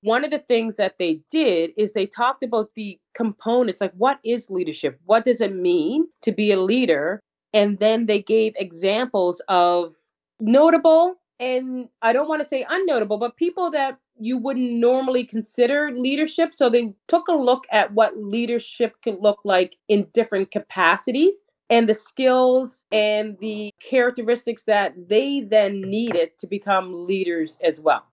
One 0.00 0.24
of 0.24 0.30
the 0.30 0.38
things 0.38 0.76
that 0.76 0.94
they 0.98 1.20
did 1.30 1.72
is 1.76 1.92
they 1.92 2.06
talked 2.06 2.42
about 2.42 2.70
the 2.76 2.98
components 3.12 3.82
like 3.82 3.92
what 3.92 4.20
is 4.24 4.48
leadership? 4.48 4.98
What 5.04 5.26
does 5.26 5.42
it 5.42 5.54
mean 5.54 6.06
to 6.22 6.32
be 6.32 6.50
a 6.50 6.62
leader? 6.62 7.20
And 7.52 7.78
then 7.78 8.06
they 8.06 8.22
gave 8.22 8.54
examples 8.56 9.42
of 9.48 9.92
notable 10.40 11.16
and 11.38 11.90
I 12.00 12.14
don't 12.14 12.28
want 12.28 12.40
to 12.40 12.48
say 12.48 12.64
unnotable, 12.64 13.20
but 13.20 13.36
people 13.36 13.70
that 13.72 13.98
you 14.18 14.38
wouldn't 14.38 14.72
normally 14.72 15.26
consider 15.26 15.90
leadership. 15.92 16.54
So 16.54 16.70
they 16.70 16.94
took 17.06 17.28
a 17.28 17.34
look 17.34 17.64
at 17.70 17.92
what 17.92 18.16
leadership 18.16 18.94
can 19.02 19.20
look 19.20 19.40
like 19.44 19.76
in 19.88 20.06
different 20.14 20.50
capacities 20.50 21.43
and 21.70 21.88
the 21.88 21.94
skills 21.94 22.84
and 22.92 23.38
the 23.40 23.72
characteristics 23.80 24.62
that 24.66 24.94
they 25.08 25.40
then 25.40 25.80
needed 25.80 26.30
to 26.38 26.46
become 26.46 27.06
leaders 27.06 27.58
as 27.62 27.80
well. 27.80 28.04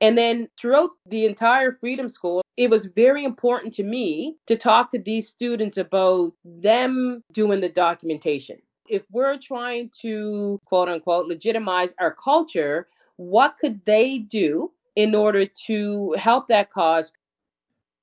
And 0.00 0.18
then 0.18 0.48
throughout 0.60 0.90
the 1.06 1.24
entire 1.24 1.72
Freedom 1.72 2.08
School, 2.08 2.42
it 2.56 2.68
was 2.68 2.86
very 2.86 3.24
important 3.24 3.72
to 3.74 3.82
me 3.82 4.36
to 4.46 4.56
talk 4.56 4.90
to 4.90 4.98
these 4.98 5.28
students 5.28 5.78
about 5.78 6.32
them 6.44 7.22
doing 7.32 7.60
the 7.60 7.68
documentation. 7.68 8.58
If 8.88 9.02
we're 9.10 9.38
trying 9.38 9.90
to 10.02 10.60
quote 10.66 10.88
unquote 10.88 11.26
legitimize 11.26 11.94
our 11.98 12.14
culture, 12.14 12.88
what 13.16 13.56
could 13.58 13.80
they 13.84 14.18
do 14.18 14.72
in 14.96 15.14
order 15.14 15.46
to 15.66 16.14
help 16.18 16.48
that 16.48 16.70
cause? 16.70 17.12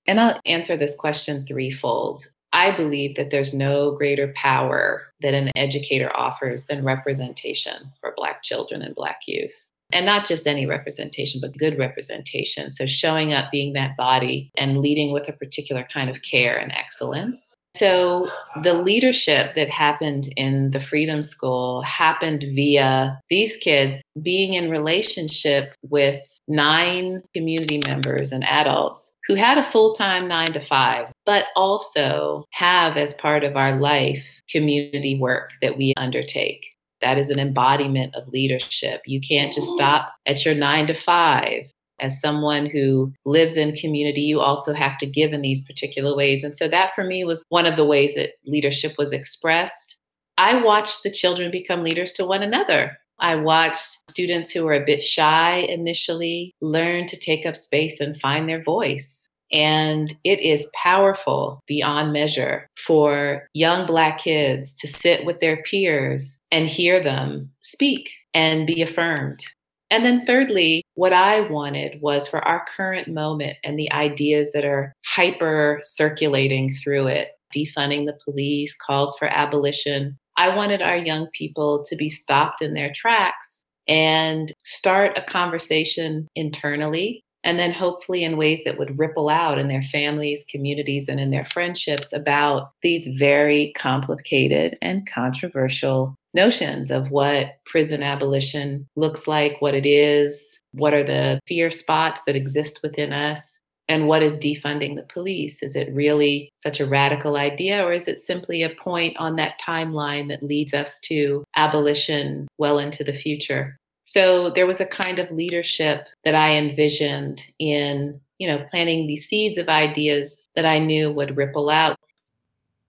And 0.07 0.19
I'll 0.19 0.39
answer 0.45 0.75
this 0.75 0.95
question 0.95 1.45
threefold. 1.45 2.27
I 2.63 2.71
believe 2.78 3.17
that 3.17 3.30
there's 3.30 3.54
no 3.54 3.91
greater 3.91 4.32
power 4.38 5.12
that 5.19 5.34
an 5.34 5.52
educator 5.54 6.10
offers 6.15 6.65
than 6.67 6.86
representation 6.86 7.91
for 7.99 8.13
Black 8.15 8.41
children 8.41 8.82
and 8.82 8.95
Black 8.95 9.19
youth. 9.28 9.52
And 9.91 10.06
not 10.06 10.26
just 10.26 10.47
any 10.47 10.65
representation, 10.65 11.41
but 11.41 11.58
good 11.58 11.78
representation. 11.78 12.71
So 12.71 12.86
showing 12.86 13.34
up, 13.34 13.52
being 13.52 13.73
that 13.73 13.97
body, 13.97 14.49
and 14.58 14.80
leading 14.80 15.12
with 15.12 15.28
a 15.28 15.34
particular 15.34 15.86
kind 15.93 16.10
of 16.10 16.21
care 16.21 16.58
and 16.58 16.71
excellence. 16.71 17.54
So 17.76 18.30
the 18.63 18.76
leadership 18.76 19.56
that 19.56 19.69
happened 19.69 20.32
in 20.38 20.71
the 20.71 20.80
Freedom 20.80 21.21
School 21.21 21.82
happened 21.82 22.45
via 22.56 23.19
these 23.30 23.58
kids 23.58 24.02
being 24.21 24.54
in 24.54 24.69
relationship 24.69 25.73
with 25.82 26.21
nine 26.47 27.23
community 27.34 27.82
members 27.86 28.32
and 28.32 28.43
adults 28.43 29.13
who 29.27 29.36
had 29.36 29.58
a 29.58 29.69
full 29.71 29.95
time 29.95 30.27
nine 30.27 30.53
to 30.53 30.60
five, 30.60 31.08
but 31.25 31.45
also 31.56 32.45
have 32.51 32.97
as 32.97 33.13
part 33.15 33.43
of 33.43 33.56
our 33.56 33.79
life 33.79 34.23
community 34.49 35.17
work 35.19 35.51
that 35.62 35.77
we 35.77 35.93
undertake. 35.97 36.65
That 37.01 37.17
is 37.17 37.29
an 37.29 37.39
embodiment 37.39 38.15
of 38.15 38.27
leadership. 38.29 39.01
You 39.06 39.19
can't 39.27 39.53
just 39.53 39.69
stop 39.71 40.13
at 40.25 40.45
your 40.45 40.56
nine 40.56 40.88
to 40.88 40.93
five. 40.93 41.63
As 41.99 42.19
someone 42.19 42.65
who 42.65 43.13
lives 43.23 43.56
in 43.56 43.75
community, 43.75 44.21
you 44.21 44.39
also 44.39 44.73
have 44.73 44.97
to 44.97 45.06
give 45.06 45.32
in 45.32 45.41
these 45.41 45.63
particular 45.63 46.15
ways. 46.15 46.43
And 46.43 46.58
so 46.58 46.67
that 46.67 46.91
for 46.95 47.03
me 47.03 47.23
was 47.23 47.45
one 47.49 47.65
of 47.65 47.77
the 47.77 47.86
ways 47.86 48.15
that 48.15 48.32
leadership 48.45 48.93
was 48.97 49.13
expressed. 49.13 49.97
I 50.38 50.62
watched 50.62 51.03
the 51.03 51.12
children 51.12 51.51
become 51.51 51.84
leaders 51.84 52.12
to 52.13 52.25
one 52.25 52.41
another 52.41 52.97
I 53.19 53.36
watched 53.36 53.99
students 54.10 54.52
who 54.52 54.63
were 54.63 54.73
a 54.73 54.86
bit 54.86 55.02
shy 55.02 55.58
initially 55.69 56.54
learn 56.62 57.08
to 57.08 57.17
take 57.17 57.45
up 57.45 57.56
space 57.56 57.99
and 57.99 58.19
find 58.19 58.47
their 58.49 58.63
voice. 58.63 59.28
And 59.52 60.15
it 60.23 60.39
is 60.39 60.69
powerful 60.73 61.60
beyond 61.67 62.12
measure 62.12 62.67
for 62.86 63.47
young 63.54 63.86
Black 63.86 64.19
kids 64.19 64.73
to 64.76 64.88
sit 64.88 65.26
with 65.26 65.39
their 65.39 65.62
peers 65.63 66.39
and 66.52 66.67
hear 66.67 67.04
them 67.04 67.52
speak 67.60 68.10
and 68.34 68.65
be 68.65 68.82
affirmed. 68.82 69.43
And 69.91 70.04
then, 70.04 70.26
thirdly, 70.26 70.84
what 70.95 71.13
I 71.13 71.41
wanted 71.41 72.02
was 72.02 72.28
for 72.28 72.39
our 72.47 72.65
current 72.76 73.08
moment 73.08 73.58
and 73.63 73.78
the 73.78 73.91
ideas 73.91 74.52
that 74.54 74.65
are 74.65 74.91
hyper 75.06 75.80
circulating 75.84 76.76
through 76.84 77.08
it 77.08 77.30
defunding 77.56 78.06
the 78.06 78.17
police, 78.26 78.76
calls 78.76 79.15
for 79.17 79.28
abolition, 79.28 80.17
I 80.38 80.56
wanted 80.56 80.82
our 80.82 80.98
young 80.98 81.28
people 81.34 81.86
to 81.88 81.96
be 81.96 82.10
stopped 82.10 82.62
in 82.62 82.74
their 82.74 82.91
tracks 82.93 83.63
and 83.88 84.54
start 84.63 85.17
a 85.17 85.22
conversation 85.24 86.28
internally 86.36 87.24
and 87.43 87.60
then 87.60 87.74
hopefully 87.74 88.24
in 88.24 88.38
ways 88.38 88.62
that 88.63 88.78
would 88.78 88.98
ripple 88.98 89.30
out 89.30 89.60
in 89.60 89.67
their 89.67 89.84
families, 89.84 90.46
communities, 90.50 91.10
and 91.10 91.19
in 91.19 91.30
their 91.30 91.46
friendships 91.46 92.13
about 92.13 92.72
these 92.82 93.08
very 93.17 93.74
complicated 93.76 94.78
and 94.82 95.10
controversial 95.10 96.15
notions 96.34 96.89
of 96.89 97.12
what 97.12 97.58
prison 97.65 98.02
abolition 98.02 98.88
looks 98.96 99.28
like, 99.28 99.58
what 99.60 99.76
it 99.76 99.86
is, 99.86 100.58
what 100.72 100.93
are 100.93 101.04
the 101.04 101.39
fear 101.48 101.69
spots 101.69 102.24
that 102.26 102.36
exist 102.36 102.80
within 102.82 103.12
us, 103.12 103.60
and 103.88 104.08
what 104.08 104.24
is 104.24 104.39
defunding 104.39 104.96
the 104.96 105.08
police? 105.13 105.62
Is 105.62 105.76
it 105.76 105.93
really 105.93 106.52
such 106.58 106.80
a 106.80 106.88
radical 106.88 107.36
idea, 107.36 107.84
or 107.84 107.93
is 107.93 108.08
it 108.08 108.17
simply 108.17 108.63
a 108.63 108.69
point 108.69 109.17
on 109.17 109.36
that 109.36 109.60
timeline 109.60 110.30
that 110.30 110.43
leads 110.43 110.74
us 110.74 111.00
to 111.02 111.43
abolition 111.56 112.48
well 112.58 112.80
into 112.80 113.04
the 113.04 113.17
future? 113.17 113.78
So 114.06 114.50
there 114.50 114.67
was 114.67 114.80
a 114.80 114.86
kind 114.86 115.19
of 115.19 115.32
leadership 115.32 116.08
that 116.24 116.36
I 116.36 116.58
envisioned 116.58 117.41
in, 117.60 118.19
you 118.38 118.48
know, 118.48 118.65
planting 118.69 119.08
these 119.08 119.28
seeds 119.28 119.58
of 119.58 119.69
ideas 119.69 120.48
that 120.56 120.65
I 120.65 120.80
knew 120.80 121.12
would 121.12 121.38
ripple 121.38 121.69
out. 121.69 121.98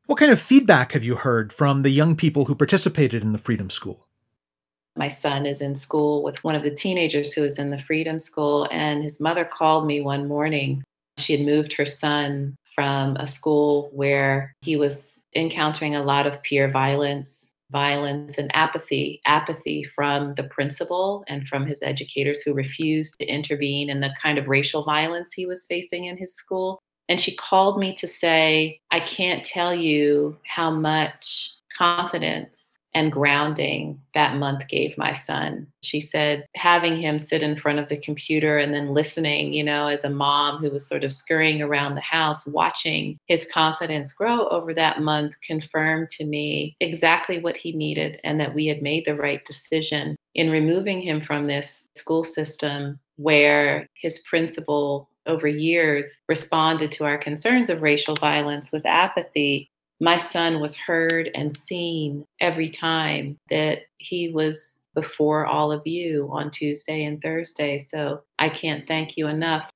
What 0.07 0.19
kind 0.19 0.33
of 0.33 0.41
feedback 0.41 0.93
have 0.93 1.05
you 1.05 1.17
heard 1.17 1.53
from 1.53 1.83
the 1.83 1.91
young 1.91 2.15
people 2.15 2.45
who 2.45 2.55
participated 2.55 3.23
in 3.23 3.33
the 3.33 3.39
Freedom 3.39 3.71
School? 3.71 4.04
My 4.97 5.09
son 5.09 5.45
is 5.47 5.61
in 5.61 5.75
school 5.75 6.23
with 6.23 6.43
one 6.45 6.55
of 6.55 6.63
the 6.63 6.71
teenagers 6.71 7.33
who 7.33 7.45
is 7.45 7.59
in 7.59 7.71
the 7.71 7.83
Freedom 7.83 8.19
School, 8.19 8.69
and 8.71 9.03
his 9.03 9.21
mother 9.21 9.45
called 9.45 9.87
me 9.87 10.01
one 10.01 10.29
morning. 10.29 10.85
She 11.19 11.37
had 11.37 11.47
moved 11.47 11.73
her 11.73 11.87
son 11.87 12.57
from 12.75 13.17
a 13.17 13.27
school 13.27 13.91
where 13.93 14.55
he 14.63 14.77
was 14.77 15.23
encountering 15.35 15.95
a 15.95 16.03
lot 16.03 16.27
of 16.27 16.43
peer 16.43 16.71
violence 16.71 17.51
violence 17.71 18.37
and 18.37 18.55
apathy 18.55 19.21
apathy 19.25 19.83
from 19.83 20.35
the 20.35 20.45
principal 20.45 21.25
and 21.29 21.49
from 21.49 21.67
his 21.67 21.83
educators 21.83 22.43
who 22.43 22.53
refused 22.53 23.15
to 23.19 23.27
intervene 23.27 23.89
in 23.89 24.01
the 24.01 24.15
kind 24.23 24.39
of 24.39 24.49
racial 24.49 24.85
violence 24.85 25.33
he 25.33 25.47
was 25.47 25.65
facing 25.65 26.05
in 26.05 26.17
his 26.17 26.35
school 26.35 26.79
and 27.09 27.19
she 27.19 27.35
called 27.35 27.79
me 27.79 27.95
to 27.95 28.07
say 28.07 28.79
i 28.91 29.01
can't 29.01 29.45
tell 29.45 29.75
you 29.75 30.37
how 30.47 30.71
much 30.71 31.51
confidence 31.77 32.74
and 32.95 33.11
grounding 33.11 34.01
that 34.15 34.37
month 34.37 34.69
gave 34.69 34.97
my 34.97 35.13
son. 35.13 35.67
She 35.83 36.01
said, 36.01 36.47
having 36.55 37.01
him 37.01 37.19
sit 37.19 37.43
in 37.43 37.57
front 37.57 37.81
of 37.81 37.89
the 37.89 37.97
computer 37.97 38.59
and 38.59 38.73
then 38.73 38.95
listening, 38.95 39.53
you 39.53 39.65
know, 39.65 39.89
as 39.89 40.05
a 40.05 40.11
mom 40.11 40.61
who 40.61 40.71
was 40.71 40.87
sort 40.87 41.03
of 41.03 41.13
scurrying 41.13 41.61
around 41.61 41.97
the 41.97 42.01
house, 42.01 42.47
watching 42.47 43.19
his 43.27 43.49
confidence 43.53 44.13
grow 44.13 44.47
over 44.49 44.73
that 44.75 45.03
month 45.03 45.35
confirmed 45.45 46.09
to 46.11 46.25
me 46.25 46.77
exactly 46.81 47.41
what 47.41 47.57
he 47.57 47.73
needed 47.73 48.21
and 48.23 48.39
that 48.39 48.55
we 48.55 48.67
had 48.67 48.81
made 48.81 49.05
the 49.05 49.17
right 49.17 49.45
decision 49.45 50.17
in 50.35 50.51
removing 50.51 51.01
him 51.01 51.21
from 51.21 51.47
this 51.47 51.89
school 51.97 52.23
system 52.23 52.99
where 53.17 53.89
his 53.95 54.21
principal 54.21 55.09
over 55.27 55.49
years 55.49 56.07
responded 56.29 56.93
to 56.93 57.05
our 57.05 57.19
concerns 57.19 57.71
of 57.71 57.83
racial 57.83 58.15
violence 58.17 58.71
with 58.71 58.85
apathy 58.85 59.71
my 60.01 60.17
son 60.17 60.61
was 60.61 60.77
heard 60.77 61.31
and 61.35 61.55
seen 61.55 62.25
every 62.41 62.69
time 62.69 63.39
that 63.51 63.83
he 63.99 64.31
was 64.31 64.81
before 64.95 65.47
all 65.47 65.73
of 65.73 65.87
you 65.87 66.29
on 66.33 66.51
Tuesday 66.51 67.05
and 67.05 67.21
Thursday. 67.23 67.79
So 67.79 68.23
I 68.39 68.49
can't 68.49 68.87
thank 68.87 69.17
you 69.17 69.27
enough. 69.29 69.71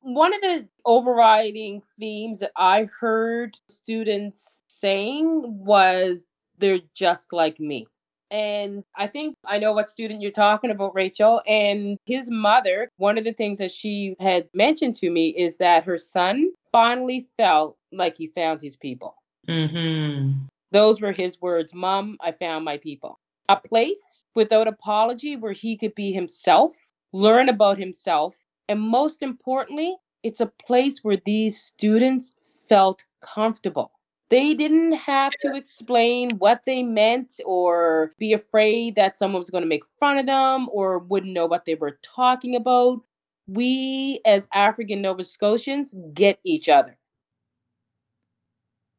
One 0.00 0.34
of 0.34 0.40
the 0.40 0.68
overriding 0.84 1.82
themes 1.98 2.40
that 2.40 2.52
I 2.56 2.88
heard 3.00 3.56
students 3.68 4.60
saying 4.68 5.42
was 5.64 6.24
they're 6.58 6.80
just 6.94 7.32
like 7.32 7.58
me. 7.58 7.86
And 8.30 8.82
I 8.96 9.06
think 9.06 9.36
I 9.46 9.58
know 9.58 9.72
what 9.72 9.88
student 9.88 10.20
you're 10.20 10.32
talking 10.32 10.70
about, 10.70 10.94
Rachel. 10.94 11.40
And 11.46 11.98
his 12.04 12.30
mother, 12.30 12.90
one 12.96 13.16
of 13.16 13.24
the 13.24 13.32
things 13.32 13.58
that 13.58 13.70
she 13.70 14.16
had 14.18 14.48
mentioned 14.54 14.96
to 14.96 15.10
me 15.10 15.28
is 15.28 15.56
that 15.58 15.84
her 15.84 15.98
son 15.98 16.50
finally 16.72 17.28
felt 17.36 17.76
like 17.92 18.16
he 18.16 18.28
found 18.28 18.60
his 18.60 18.76
people. 18.76 19.16
Mm-hmm. 19.48 20.46
Those 20.72 21.00
were 21.00 21.12
his 21.12 21.40
words 21.40 21.72
Mom, 21.74 22.16
I 22.20 22.32
found 22.32 22.64
my 22.64 22.78
people. 22.78 23.20
A 23.48 23.56
place 23.56 24.24
without 24.34 24.66
apology 24.66 25.36
where 25.36 25.52
he 25.52 25.76
could 25.76 25.94
be 25.94 26.12
himself, 26.12 26.72
learn 27.12 27.48
about 27.48 27.78
himself, 27.78 28.34
and 28.68 28.80
most 28.80 29.22
importantly, 29.22 29.96
it's 30.22 30.40
a 30.40 30.50
place 30.66 31.00
where 31.02 31.18
these 31.24 31.62
students 31.62 32.32
felt 32.68 33.04
comfortable. 33.20 33.92
They 34.30 34.54
didn't 34.54 34.92
have 34.92 35.32
to 35.42 35.54
explain 35.54 36.30
what 36.38 36.62
they 36.64 36.82
meant 36.82 37.34
or 37.44 38.12
be 38.18 38.32
afraid 38.32 38.96
that 38.96 39.18
someone 39.18 39.38
was 39.38 39.50
going 39.50 39.62
to 39.62 39.68
make 39.68 39.84
fun 40.00 40.18
of 40.18 40.26
them 40.26 40.68
or 40.72 40.98
wouldn't 40.98 41.34
know 41.34 41.46
what 41.46 41.66
they 41.66 41.74
were 41.74 41.98
talking 42.02 42.56
about. 42.56 43.02
We, 43.46 44.20
as 44.24 44.48
African 44.54 45.02
Nova 45.02 45.22
Scotians, 45.22 45.94
get 46.14 46.40
each 46.42 46.70
other. 46.70 46.96